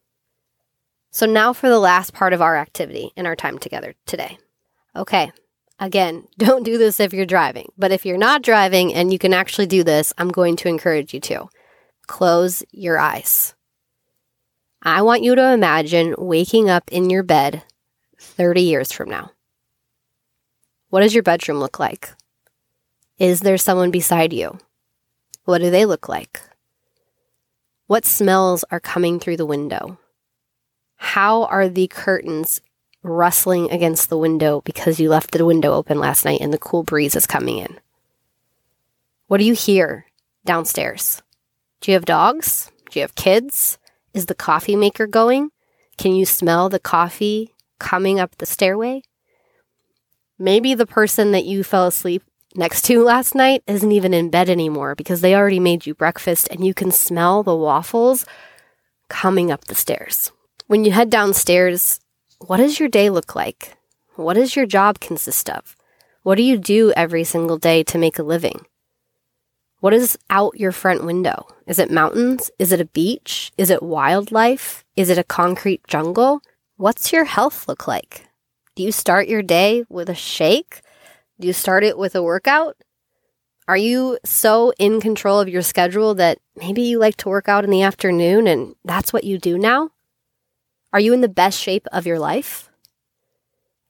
So, 1.12 1.26
now 1.26 1.52
for 1.52 1.68
the 1.68 1.78
last 1.78 2.12
part 2.12 2.32
of 2.32 2.42
our 2.42 2.56
activity 2.56 3.10
in 3.16 3.26
our 3.26 3.34
time 3.34 3.58
together 3.58 3.94
today. 4.06 4.38
Okay, 4.94 5.32
Again, 5.80 6.28
don't 6.38 6.62
do 6.62 6.78
this 6.78 7.00
if 7.00 7.12
you're 7.12 7.26
driving, 7.26 7.72
but 7.76 7.90
if 7.90 8.06
you're 8.06 8.18
not 8.18 8.42
driving 8.42 8.94
and 8.94 9.12
you 9.12 9.18
can 9.18 9.32
actually 9.32 9.66
do 9.66 9.82
this, 9.82 10.12
I'm 10.18 10.28
going 10.28 10.56
to 10.56 10.68
encourage 10.68 11.12
you 11.12 11.20
to. 11.20 11.48
Close 12.06 12.62
your 12.70 12.98
eyes. 12.98 13.54
I 14.82 15.02
want 15.02 15.22
you 15.22 15.34
to 15.34 15.52
imagine 15.52 16.14
waking 16.18 16.70
up 16.70 16.90
in 16.90 17.10
your 17.10 17.22
bed 17.22 17.62
30 18.18 18.62
years 18.62 18.92
from 18.92 19.10
now. 19.10 19.32
What 20.88 21.00
does 21.00 21.14
your 21.14 21.22
bedroom 21.22 21.58
look 21.58 21.78
like? 21.78 22.10
Is 23.18 23.40
there 23.40 23.58
someone 23.58 23.90
beside 23.90 24.32
you? 24.32 24.58
What 25.44 25.58
do 25.58 25.70
they 25.70 25.84
look 25.84 26.08
like? 26.08 26.40
What 27.86 28.04
smells 28.04 28.64
are 28.70 28.80
coming 28.80 29.20
through 29.20 29.36
the 29.36 29.46
window? 29.46 29.98
How 30.96 31.44
are 31.44 31.68
the 31.68 31.86
curtains 31.88 32.60
rustling 33.02 33.70
against 33.70 34.08
the 34.08 34.18
window 34.18 34.60
because 34.64 35.00
you 35.00 35.08
left 35.08 35.30
the 35.32 35.44
window 35.44 35.72
open 35.72 35.98
last 35.98 36.24
night 36.24 36.40
and 36.40 36.52
the 36.52 36.58
cool 36.58 36.82
breeze 36.82 37.16
is 37.16 37.26
coming 37.26 37.58
in? 37.58 37.78
What 39.26 39.38
do 39.38 39.44
you 39.44 39.54
hear 39.54 40.06
downstairs? 40.44 41.22
Do 41.80 41.90
you 41.90 41.94
have 41.94 42.04
dogs? 42.04 42.70
Do 42.90 42.98
you 42.98 43.02
have 43.02 43.14
kids? 43.14 43.78
Is 44.12 44.26
the 44.26 44.34
coffee 44.34 44.76
maker 44.76 45.06
going? 45.06 45.50
Can 45.96 46.14
you 46.14 46.26
smell 46.26 46.68
the 46.68 46.80
coffee 46.80 47.54
coming 47.78 48.18
up 48.18 48.36
the 48.36 48.46
stairway? 48.46 49.02
Maybe 50.38 50.74
the 50.74 50.86
person 50.86 51.32
that 51.32 51.44
you 51.44 51.62
fell 51.62 51.86
asleep 51.86 52.22
next 52.54 52.82
to 52.86 53.04
last 53.04 53.34
night 53.34 53.62
isn't 53.66 53.92
even 53.92 54.12
in 54.12 54.30
bed 54.30 54.50
anymore 54.50 54.94
because 54.94 55.20
they 55.20 55.34
already 55.34 55.60
made 55.60 55.86
you 55.86 55.94
breakfast 55.94 56.48
and 56.50 56.66
you 56.66 56.74
can 56.74 56.90
smell 56.90 57.42
the 57.42 57.54
waffles 57.54 58.26
coming 59.08 59.50
up 59.50 59.66
the 59.66 59.74
stairs. 59.74 60.32
When 60.66 60.84
you 60.84 60.92
head 60.92 61.10
downstairs, 61.10 62.00
what 62.46 62.56
does 62.56 62.80
your 62.80 62.88
day 62.88 63.10
look 63.10 63.34
like? 63.34 63.76
What 64.16 64.34
does 64.34 64.56
your 64.56 64.66
job 64.66 64.98
consist 64.98 65.48
of? 65.50 65.76
What 66.22 66.36
do 66.36 66.42
you 66.42 66.58
do 66.58 66.92
every 66.96 67.24
single 67.24 67.58
day 67.58 67.82
to 67.84 67.98
make 67.98 68.18
a 68.18 68.22
living? 68.22 68.66
What 69.80 69.94
is 69.94 70.18
out 70.28 70.58
your 70.58 70.72
front 70.72 71.04
window? 71.04 71.46
Is 71.66 71.78
it 71.78 71.90
mountains? 71.90 72.50
Is 72.58 72.72
it 72.72 72.80
a 72.80 72.86
beach? 72.86 73.52
Is 73.56 73.70
it 73.70 73.82
wildlife? 73.82 74.84
Is 74.96 75.10
it 75.10 75.18
a 75.18 75.24
concrete 75.24 75.86
jungle? 75.86 76.42
What's 76.76 77.12
your 77.12 77.24
health 77.24 77.68
look 77.68 77.86
like? 77.86 78.26
Do 78.74 78.82
you 78.82 78.92
start 78.92 79.28
your 79.28 79.42
day 79.42 79.84
with 79.88 80.08
a 80.08 80.14
shake? 80.14 80.80
Do 81.38 81.46
you 81.46 81.52
start 81.52 81.84
it 81.84 81.96
with 81.96 82.14
a 82.14 82.22
workout? 82.22 82.76
Are 83.68 83.76
you 83.76 84.18
so 84.24 84.72
in 84.78 85.00
control 85.00 85.40
of 85.40 85.48
your 85.48 85.62
schedule 85.62 86.14
that 86.16 86.38
maybe 86.56 86.82
you 86.82 86.98
like 86.98 87.16
to 87.18 87.28
work 87.28 87.48
out 87.48 87.64
in 87.64 87.70
the 87.70 87.82
afternoon 87.82 88.46
and 88.46 88.74
that's 88.84 89.12
what 89.12 89.24
you 89.24 89.38
do 89.38 89.58
now? 89.58 89.90
Are 90.92 91.00
you 91.00 91.12
in 91.12 91.20
the 91.20 91.28
best 91.28 91.58
shape 91.58 91.86
of 91.92 92.06
your 92.06 92.18
life? 92.18 92.70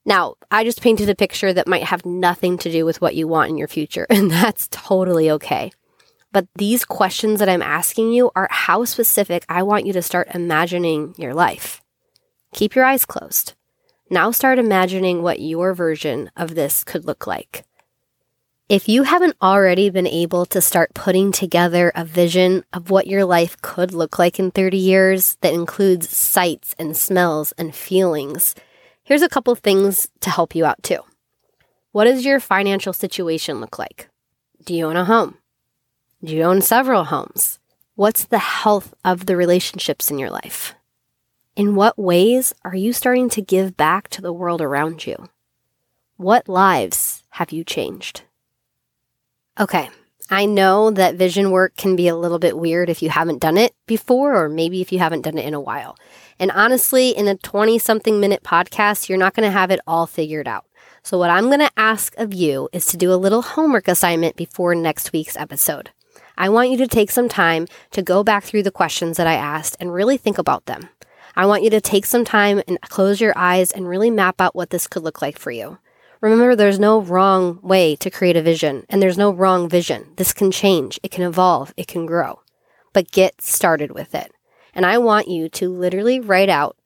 Now, 0.05 0.35
I 0.51 0.65
just 0.65 0.83
painted 0.83 1.09
a 1.09 1.15
picture 1.15 1.53
that 1.53 1.69
might 1.69 1.85
have 1.85 2.05
nothing 2.05 2.59
to 2.59 2.73
do 2.73 2.85
with 2.85 3.01
what 3.01 3.15
you 3.15 3.29
want 3.29 3.51
in 3.51 3.59
your 3.59 3.69
future, 3.69 4.07
and 4.11 4.31
that's 4.31 4.69
totally 4.71 5.31
okay. 5.31 5.73
But 6.33 6.47
these 6.55 6.85
questions 6.85 7.41
that 7.41 7.49
I'm 7.49 7.63
asking 7.63 8.13
you 8.13 8.31
are 8.37 8.49
how 8.51 8.85
specific 8.85 9.45
I 9.49 9.63
want 9.63 9.87
you 9.87 9.93
to 9.95 10.03
start 10.03 10.29
imagining 10.33 11.15
your 11.17 11.35
life. 11.35 11.83
Keep 12.55 12.75
your 12.75 12.85
eyes 12.85 13.05
closed. 13.05 13.55
Now 14.11 14.31
start 14.31 14.59
imagining 14.59 15.23
what 15.23 15.41
your 15.41 15.75
version 15.75 16.31
of 16.37 16.55
this 16.55 16.85
could 16.85 17.05
look 17.05 17.27
like. 17.27 17.65
If 18.71 18.89
you 18.89 19.03
haven't 19.03 19.35
already 19.43 19.91
been 19.91 20.07
able 20.07 20.47
to 20.47 20.61
start 20.61 20.95
putting 20.95 21.33
together 21.33 21.91
a 21.97 22.05
vision 22.05 22.63
of 22.73 22.89
what 22.89 23.09
your 23.09 23.25
life 23.25 23.61
could 23.63 23.93
look 23.93 24.17
like 24.17 24.39
in 24.39 24.53
30 24.53 24.77
years 24.77 25.37
that 25.41 25.53
includes 25.53 26.17
sights 26.17 26.77
and 26.79 26.97
smells 26.97 27.51
and 27.59 27.75
feelings, 27.75 28.55
here's 29.03 29.23
a 29.23 29.29
couple 29.29 29.53
things 29.57 30.09
to 30.21 30.31
help 30.31 30.55
you 30.55 30.65
out 30.65 30.81
too. 30.85 31.01
What 31.91 32.05
does 32.05 32.25
your 32.25 32.39
financial 32.39 32.93
situation 32.93 33.61
look 33.61 33.77
like? 33.77 34.09
Do 34.65 34.73
you 34.73 34.87
own 34.87 34.95
a 34.95 35.05
home? 35.05 35.39
Do 36.23 36.37
you 36.37 36.45
own 36.45 36.63
several 36.63 37.03
homes? 37.03 37.59
What's 37.97 38.23
the 38.23 38.39
health 38.39 38.95
of 39.05 39.27
the 39.27 39.35
relationships 39.35 40.13
in 40.13 40.19
your 40.21 40.31
life? 40.31 40.77
In 41.57 41.75
what 41.75 41.99
ways 41.99 42.55
are 42.65 42.77
you 42.77 42.93
starting 42.93 43.31
to 43.31 43.43
give 43.43 43.77
back 43.77 44.07
to 44.11 44.23
the 44.23 44.33
world 44.33 44.63
around 44.63 45.09
you? 45.09 45.29
What 46.19 46.49
lives 46.49 47.25
have 47.31 47.51
you 47.51 47.65
changed? 47.65 48.23
Okay. 49.59 49.91
I 50.33 50.47
know 50.47 50.93
that 50.93 51.17
vision 51.17 51.51
work 51.51 51.77
can 51.77 51.97
be 51.97 52.07
a 52.07 52.15
little 52.15 52.39
bit 52.39 52.57
weird 52.57 52.89
if 52.89 53.03
you 53.03 53.11
haven't 53.11 53.41
done 53.41 53.57
it 53.57 53.75
before, 53.87 54.37
or 54.37 54.49
maybe 54.49 54.81
if 54.81 54.93
you 54.93 55.01
haven't 55.01 55.23
done 55.23 55.37
it 55.39 55.45
in 55.45 55.55
a 55.55 55.61
while. 55.61 55.97
And 56.39 56.53
honestly, 56.53 57.11
in 57.11 57.27
a 57.27 57.37
20 57.37 57.79
something 57.81 58.21
minute 58.21 58.45
podcast, 58.45 59.09
you're 59.09 59.19
not 59.19 59.35
going 59.35 59.47
to 59.47 59.51
have 59.51 59.73
it 59.73 59.81
all 59.89 60.07
figured 60.07 60.47
out. 60.47 60.67
So, 61.03 61.19
what 61.19 61.31
I'm 61.31 61.47
going 61.47 61.61
to 61.61 61.71
ask 61.77 62.17
of 62.17 62.33
you 62.33 62.69
is 62.73 62.87
to 62.87 62.97
do 62.97 63.13
a 63.13 63.17
little 63.17 63.43
homework 63.43 63.89
assignment 63.89 64.37
before 64.37 64.75
next 64.75 65.13
week's 65.13 65.37
episode. 65.37 65.91
I 66.39 66.49
want 66.49 66.71
you 66.71 66.77
to 66.79 66.87
take 66.87 67.11
some 67.11 67.29
time 67.29 67.67
to 67.91 68.03
go 68.03 68.23
back 68.23 68.45
through 68.45 68.63
the 68.63 68.71
questions 68.71 69.17
that 69.17 69.27
I 69.27 69.35
asked 69.35 69.77
and 69.81 69.93
really 69.93 70.17
think 70.17 70.39
about 70.39 70.67
them. 70.67 70.89
I 71.35 71.47
want 71.47 71.63
you 71.63 71.71
to 71.71 71.81
take 71.81 72.07
some 72.07 72.25
time 72.25 72.63
and 72.69 72.81
close 72.83 73.21
your 73.21 73.33
eyes 73.37 73.73
and 73.73 73.89
really 73.89 74.11
map 74.11 74.41
out 74.41 74.55
what 74.55 74.71
this 74.71 74.87
could 74.87 75.03
look 75.03 75.21
like 75.21 75.39
for 75.39 75.51
you. 75.51 75.79
Remember, 76.21 76.55
there's 76.55 76.79
no 76.79 77.01
wrong 77.01 77.59
way 77.63 77.97
to 77.97 78.11
create 78.11 78.37
a 78.37 78.43
vision, 78.43 78.85
and 78.91 79.01
there's 79.01 79.17
no 79.17 79.33
wrong 79.33 79.69
vision. 79.69 80.13
This 80.17 80.35
can 80.35 80.51
change, 80.51 81.01
it 81.03 81.11
can 81.11 81.25
evolve, 81.25 81.73
it 81.77 81.89
can 81.89 82.05
grow. 82.05 82.41
But 82.93 83.11
get 83.11 83.41
started 83.41 83.93
with 83.93 84.15
it. 84.15 84.33
And 84.75 84.85
I 84.85 84.99
want 84.99 85.29
you 85.29 85.49
to 85.49 85.71
literally 85.73 86.21
write 86.21 86.51
out 86.51 86.77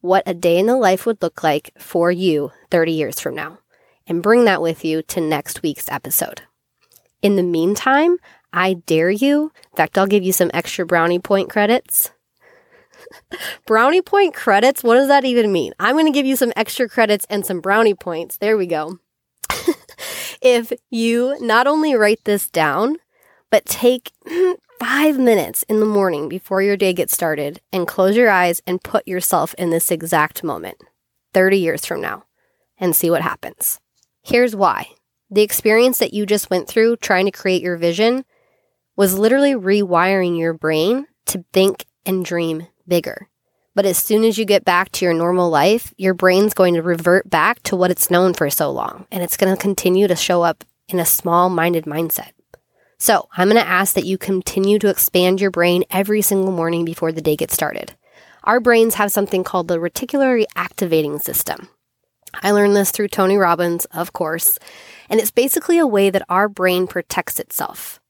what 0.00 0.24
a 0.26 0.34
day 0.34 0.58
in 0.58 0.66
the 0.66 0.76
life 0.76 1.06
would 1.06 1.22
look 1.22 1.42
like 1.42 1.72
for 1.78 2.10
you 2.10 2.52
30 2.70 2.92
years 2.92 3.18
from 3.18 3.34
now 3.34 3.58
and 4.06 4.22
bring 4.22 4.44
that 4.44 4.60
with 4.60 4.84
you 4.84 5.02
to 5.02 5.20
next 5.20 5.62
week's 5.62 5.90
episode. 5.90 6.42
In 7.22 7.36
the 7.36 7.42
meantime, 7.42 8.18
I 8.52 8.74
dare 8.74 9.10
you, 9.10 9.52
in 9.70 9.76
fact, 9.76 9.96
I'll 9.96 10.06
give 10.06 10.24
you 10.24 10.32
some 10.32 10.50
extra 10.52 10.84
brownie 10.84 11.20
point 11.20 11.48
credits. 11.48 12.10
brownie 13.66 14.02
point 14.02 14.34
credits? 14.34 14.82
What 14.82 14.94
does 14.94 15.08
that 15.08 15.24
even 15.24 15.52
mean? 15.52 15.72
I'm 15.78 15.94
going 15.94 16.06
to 16.06 16.12
give 16.12 16.26
you 16.26 16.36
some 16.36 16.52
extra 16.56 16.88
credits 16.88 17.26
and 17.28 17.44
some 17.44 17.60
brownie 17.60 17.94
points. 17.94 18.38
There 18.38 18.56
we 18.56 18.66
go. 18.66 18.98
if 20.42 20.72
you 20.90 21.36
not 21.40 21.66
only 21.66 21.94
write 21.94 22.24
this 22.24 22.48
down, 22.48 22.96
but 23.50 23.66
take 23.66 24.12
five 24.80 25.18
minutes 25.18 25.62
in 25.64 25.80
the 25.80 25.86
morning 25.86 26.28
before 26.28 26.62
your 26.62 26.76
day 26.76 26.92
gets 26.92 27.12
started 27.12 27.60
and 27.72 27.86
close 27.86 28.16
your 28.16 28.30
eyes 28.30 28.60
and 28.66 28.82
put 28.82 29.06
yourself 29.06 29.54
in 29.54 29.70
this 29.70 29.90
exact 29.90 30.42
moment 30.42 30.76
30 31.34 31.58
years 31.58 31.86
from 31.86 32.00
now 32.00 32.24
and 32.78 32.96
see 32.96 33.10
what 33.10 33.22
happens. 33.22 33.78
Here's 34.22 34.56
why 34.56 34.88
the 35.30 35.42
experience 35.42 35.98
that 35.98 36.12
you 36.12 36.26
just 36.26 36.50
went 36.50 36.68
through 36.68 36.96
trying 36.96 37.24
to 37.24 37.30
create 37.30 37.62
your 37.62 37.76
vision 37.76 38.24
was 38.96 39.18
literally 39.18 39.54
rewiring 39.54 40.38
your 40.38 40.52
brain 40.52 41.06
to 41.26 41.44
think 41.52 41.86
and 42.04 42.24
dream 42.24 42.66
bigger. 42.92 43.26
But 43.74 43.86
as 43.86 43.96
soon 43.96 44.22
as 44.22 44.36
you 44.36 44.44
get 44.44 44.66
back 44.66 44.92
to 44.92 45.06
your 45.06 45.14
normal 45.14 45.48
life, 45.48 45.94
your 45.96 46.12
brain's 46.12 46.52
going 46.52 46.74
to 46.74 46.82
revert 46.82 47.30
back 47.30 47.62
to 47.62 47.74
what 47.74 47.90
it's 47.90 48.10
known 48.10 48.34
for 48.34 48.50
so 48.50 48.70
long, 48.70 49.06
and 49.10 49.22
it's 49.22 49.38
going 49.38 49.50
to 49.50 49.58
continue 49.58 50.06
to 50.06 50.14
show 50.14 50.42
up 50.42 50.62
in 50.88 51.00
a 51.00 51.06
small 51.06 51.48
minded 51.48 51.86
mindset. 51.86 52.32
So 52.98 53.30
I'm 53.34 53.48
going 53.48 53.62
to 53.62 53.66
ask 53.66 53.94
that 53.94 54.04
you 54.04 54.18
continue 54.18 54.78
to 54.78 54.90
expand 54.90 55.40
your 55.40 55.50
brain 55.50 55.84
every 55.90 56.20
single 56.20 56.52
morning 56.52 56.84
before 56.84 57.12
the 57.12 57.22
day 57.22 57.34
gets 57.34 57.54
started. 57.54 57.94
Our 58.44 58.60
brains 58.60 58.96
have 58.96 59.10
something 59.10 59.42
called 59.42 59.68
the 59.68 59.78
reticular 59.78 60.44
activating 60.54 61.18
system. 61.18 61.70
I 62.42 62.50
learned 62.50 62.76
this 62.76 62.90
through 62.90 63.08
Tony 63.08 63.38
Robbins, 63.38 63.86
of 63.86 64.12
course, 64.12 64.58
and 65.08 65.18
it's 65.18 65.30
basically 65.30 65.78
a 65.78 65.86
way 65.86 66.10
that 66.10 66.26
our 66.28 66.46
brain 66.46 66.86
protects 66.86 67.40
itself. 67.40 68.01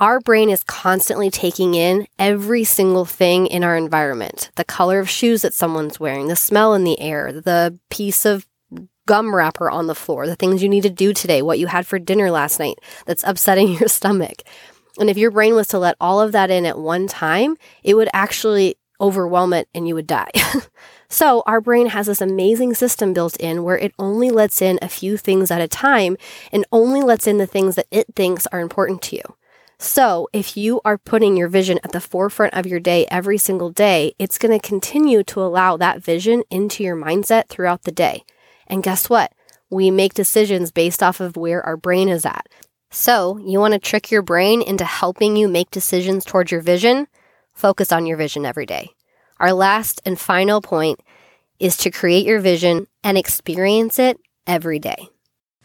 Our 0.00 0.20
brain 0.20 0.48
is 0.48 0.62
constantly 0.62 1.28
taking 1.28 1.74
in 1.74 2.06
every 2.20 2.62
single 2.62 3.04
thing 3.04 3.48
in 3.48 3.64
our 3.64 3.76
environment 3.76 4.50
the 4.54 4.64
color 4.64 5.00
of 5.00 5.10
shoes 5.10 5.42
that 5.42 5.54
someone's 5.54 5.98
wearing, 5.98 6.28
the 6.28 6.36
smell 6.36 6.72
in 6.74 6.84
the 6.84 7.00
air, 7.00 7.32
the 7.32 7.76
piece 7.90 8.24
of 8.24 8.46
gum 9.06 9.34
wrapper 9.34 9.68
on 9.68 9.88
the 9.88 9.96
floor, 9.96 10.26
the 10.26 10.36
things 10.36 10.62
you 10.62 10.68
need 10.68 10.84
to 10.84 10.90
do 10.90 11.12
today, 11.12 11.42
what 11.42 11.58
you 11.58 11.66
had 11.66 11.84
for 11.84 11.98
dinner 11.98 12.30
last 12.30 12.60
night 12.60 12.78
that's 13.06 13.24
upsetting 13.24 13.68
your 13.78 13.88
stomach. 13.88 14.42
And 15.00 15.10
if 15.10 15.16
your 15.16 15.32
brain 15.32 15.56
was 15.56 15.66
to 15.68 15.80
let 15.80 15.96
all 16.00 16.20
of 16.20 16.30
that 16.30 16.50
in 16.50 16.64
at 16.64 16.78
one 16.78 17.08
time, 17.08 17.56
it 17.82 17.94
would 17.94 18.08
actually 18.12 18.76
overwhelm 19.00 19.52
it 19.52 19.68
and 19.74 19.88
you 19.88 19.96
would 19.96 20.06
die. 20.06 20.30
so, 21.08 21.42
our 21.46 21.60
brain 21.60 21.86
has 21.88 22.06
this 22.06 22.20
amazing 22.20 22.74
system 22.74 23.12
built 23.12 23.36
in 23.38 23.64
where 23.64 23.78
it 23.78 23.94
only 23.98 24.30
lets 24.30 24.62
in 24.62 24.78
a 24.80 24.88
few 24.88 25.16
things 25.16 25.50
at 25.50 25.60
a 25.60 25.68
time 25.68 26.16
and 26.52 26.64
only 26.70 27.00
lets 27.00 27.26
in 27.26 27.38
the 27.38 27.46
things 27.46 27.74
that 27.74 27.86
it 27.90 28.06
thinks 28.14 28.46
are 28.48 28.60
important 28.60 29.02
to 29.02 29.16
you. 29.16 29.37
So, 29.80 30.28
if 30.32 30.56
you 30.56 30.80
are 30.84 30.98
putting 30.98 31.36
your 31.36 31.46
vision 31.46 31.78
at 31.84 31.92
the 31.92 32.00
forefront 32.00 32.54
of 32.54 32.66
your 32.66 32.80
day 32.80 33.06
every 33.12 33.38
single 33.38 33.70
day, 33.70 34.12
it's 34.18 34.36
going 34.36 34.58
to 34.58 34.66
continue 34.66 35.22
to 35.24 35.40
allow 35.40 35.76
that 35.76 36.02
vision 36.02 36.42
into 36.50 36.82
your 36.82 36.96
mindset 36.96 37.48
throughout 37.48 37.84
the 37.84 37.92
day. 37.92 38.24
And 38.66 38.82
guess 38.82 39.08
what? 39.08 39.32
We 39.70 39.92
make 39.92 40.14
decisions 40.14 40.72
based 40.72 41.00
off 41.00 41.20
of 41.20 41.36
where 41.36 41.64
our 41.64 41.76
brain 41.76 42.08
is 42.08 42.26
at. 42.26 42.48
So, 42.90 43.38
you 43.38 43.60
want 43.60 43.74
to 43.74 43.78
trick 43.78 44.10
your 44.10 44.22
brain 44.22 44.62
into 44.62 44.84
helping 44.84 45.36
you 45.36 45.46
make 45.46 45.70
decisions 45.70 46.24
towards 46.24 46.50
your 46.50 46.60
vision? 46.60 47.06
Focus 47.52 47.92
on 47.92 48.04
your 48.04 48.16
vision 48.16 48.44
every 48.44 48.66
day. 48.66 48.90
Our 49.38 49.52
last 49.52 50.00
and 50.04 50.18
final 50.18 50.60
point 50.60 50.98
is 51.60 51.76
to 51.78 51.92
create 51.92 52.26
your 52.26 52.40
vision 52.40 52.88
and 53.04 53.16
experience 53.16 54.00
it 54.00 54.18
every 54.44 54.80
day. 54.80 55.08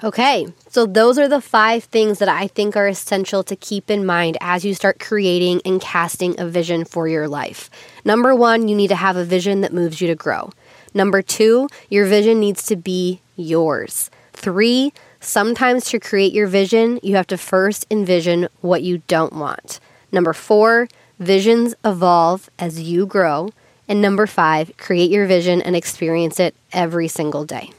Okay, 0.03 0.47
so 0.67 0.85
those 0.85 1.17
are 1.17 1.29
the 1.29 1.39
five 1.39 1.85
things 1.85 2.19
that 2.19 2.27
I 2.27 2.47
think 2.47 2.75
are 2.75 2.89
essential 2.89 3.41
to 3.43 3.55
keep 3.55 3.89
in 3.89 4.05
mind 4.05 4.37
as 4.41 4.65
you 4.65 4.73
start 4.73 4.99
creating 4.99 5.61
and 5.63 5.79
casting 5.79 6.37
a 6.37 6.45
vision 6.45 6.83
for 6.83 7.07
your 7.07 7.29
life. 7.29 7.69
Number 8.03 8.35
one, 8.35 8.67
you 8.67 8.75
need 8.75 8.89
to 8.89 8.97
have 8.97 9.15
a 9.15 9.23
vision 9.23 9.61
that 9.61 9.71
moves 9.71 10.01
you 10.01 10.09
to 10.09 10.15
grow. 10.15 10.51
Number 10.93 11.21
two, 11.21 11.69
your 11.89 12.05
vision 12.05 12.41
needs 12.41 12.65
to 12.65 12.75
be 12.75 13.21
yours. 13.37 14.11
Three, 14.33 14.91
sometimes 15.21 15.85
to 15.85 16.01
create 16.01 16.33
your 16.33 16.47
vision, 16.47 16.99
you 17.01 17.15
have 17.15 17.27
to 17.27 17.37
first 17.37 17.85
envision 17.89 18.49
what 18.59 18.83
you 18.83 19.03
don't 19.07 19.31
want. 19.31 19.79
Number 20.11 20.33
four, 20.33 20.89
visions 21.17 21.75
evolve 21.85 22.49
as 22.59 22.81
you 22.81 23.05
grow. 23.05 23.51
And 23.87 24.01
number 24.01 24.27
five, 24.27 24.75
create 24.75 25.11
your 25.11 25.27
vision 25.27 25.61
and 25.61 25.77
experience 25.77 26.41
it 26.41 26.55
every 26.73 27.07
single 27.07 27.45
day. 27.45 27.71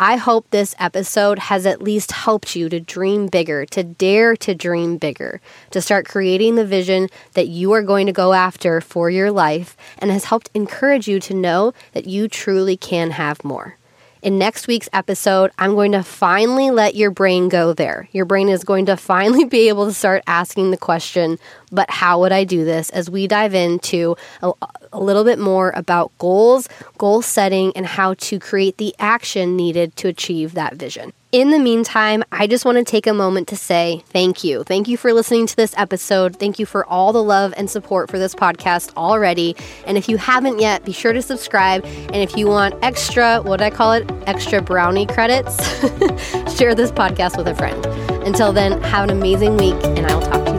I 0.00 0.14
hope 0.14 0.50
this 0.50 0.76
episode 0.78 1.40
has 1.40 1.66
at 1.66 1.82
least 1.82 2.12
helped 2.12 2.54
you 2.54 2.68
to 2.68 2.78
dream 2.78 3.26
bigger, 3.26 3.66
to 3.66 3.82
dare 3.82 4.36
to 4.36 4.54
dream 4.54 4.96
bigger, 4.96 5.40
to 5.72 5.80
start 5.80 6.06
creating 6.06 6.54
the 6.54 6.64
vision 6.64 7.08
that 7.32 7.48
you 7.48 7.72
are 7.72 7.82
going 7.82 8.06
to 8.06 8.12
go 8.12 8.32
after 8.32 8.80
for 8.80 9.10
your 9.10 9.32
life, 9.32 9.76
and 9.98 10.12
has 10.12 10.26
helped 10.26 10.50
encourage 10.54 11.08
you 11.08 11.18
to 11.18 11.34
know 11.34 11.72
that 11.94 12.06
you 12.06 12.28
truly 12.28 12.76
can 12.76 13.10
have 13.10 13.42
more. 13.42 13.77
In 14.20 14.36
next 14.36 14.66
week's 14.66 14.88
episode, 14.92 15.52
I'm 15.58 15.74
going 15.74 15.92
to 15.92 16.02
finally 16.02 16.72
let 16.72 16.96
your 16.96 17.12
brain 17.12 17.48
go 17.48 17.72
there. 17.72 18.08
Your 18.10 18.24
brain 18.24 18.48
is 18.48 18.64
going 18.64 18.86
to 18.86 18.96
finally 19.08 19.44
be 19.44 19.68
able 19.68 19.86
to 19.86 19.94
start 19.94 20.24
asking 20.26 20.70
the 20.72 20.76
question, 20.76 21.38
but 21.70 21.88
how 21.88 22.20
would 22.20 22.32
I 22.32 22.42
do 22.42 22.64
this? 22.64 22.90
As 22.90 23.08
we 23.08 23.28
dive 23.28 23.54
into 23.54 24.16
a, 24.42 24.50
a, 24.92 25.00
little 25.00 25.22
bit 25.22 25.38
more 25.38 25.70
about 25.76 26.10
goals, 26.18 26.68
goal 26.98 27.22
setting, 27.22 27.72
and 27.76 27.86
how 27.86 28.14
to 28.14 28.40
create 28.40 28.78
the 28.78 28.94
action 28.98 29.54
needed 29.56 29.94
to 29.96 30.08
achieve 30.08 30.54
that 30.54 30.74
vision. 30.74 31.12
In 31.30 31.50
the 31.50 31.58
meantime, 31.58 32.24
I 32.32 32.46
just 32.46 32.64
want 32.64 32.78
to 32.78 32.84
take 32.84 33.06
a 33.06 33.12
moment 33.12 33.48
to 33.48 33.56
say 33.56 34.02
thank 34.06 34.44
you. 34.44 34.64
Thank 34.64 34.88
you 34.88 34.96
for 34.96 35.12
listening 35.12 35.46
to 35.46 35.54
this 35.54 35.74
episode. 35.76 36.36
Thank 36.36 36.58
you 36.58 36.64
for 36.64 36.86
all 36.86 37.12
the 37.12 37.22
love 37.22 37.52
and 37.54 37.68
support 37.68 38.10
for 38.10 38.18
this 38.18 38.34
podcast 38.34 38.96
already. 38.96 39.54
And 39.86 39.98
if 39.98 40.08
you 40.08 40.16
haven't 40.16 40.58
yet, 40.58 40.86
be 40.86 40.92
sure 40.92 41.12
to 41.12 41.20
subscribe. 41.20 41.84
And 41.84 42.16
if 42.16 42.34
you 42.34 42.46
want 42.46 42.76
extra, 42.82 43.42
what 43.42 43.58
do 43.58 43.64
I 43.64 43.70
call 43.70 43.92
it, 43.92 44.10
extra 44.26 44.62
brownie 44.62 45.04
credits, 45.04 45.54
share 46.56 46.74
this 46.74 46.90
podcast 46.90 47.36
with 47.36 47.46
a 47.46 47.54
friend. 47.54 47.84
Until 48.26 48.50
then, 48.50 48.80
have 48.84 49.04
an 49.04 49.10
amazing 49.10 49.58
week, 49.58 49.76
and 49.84 50.06
I 50.06 50.14
will 50.14 50.22
talk 50.22 50.46
to 50.46 50.52
you 50.52 50.57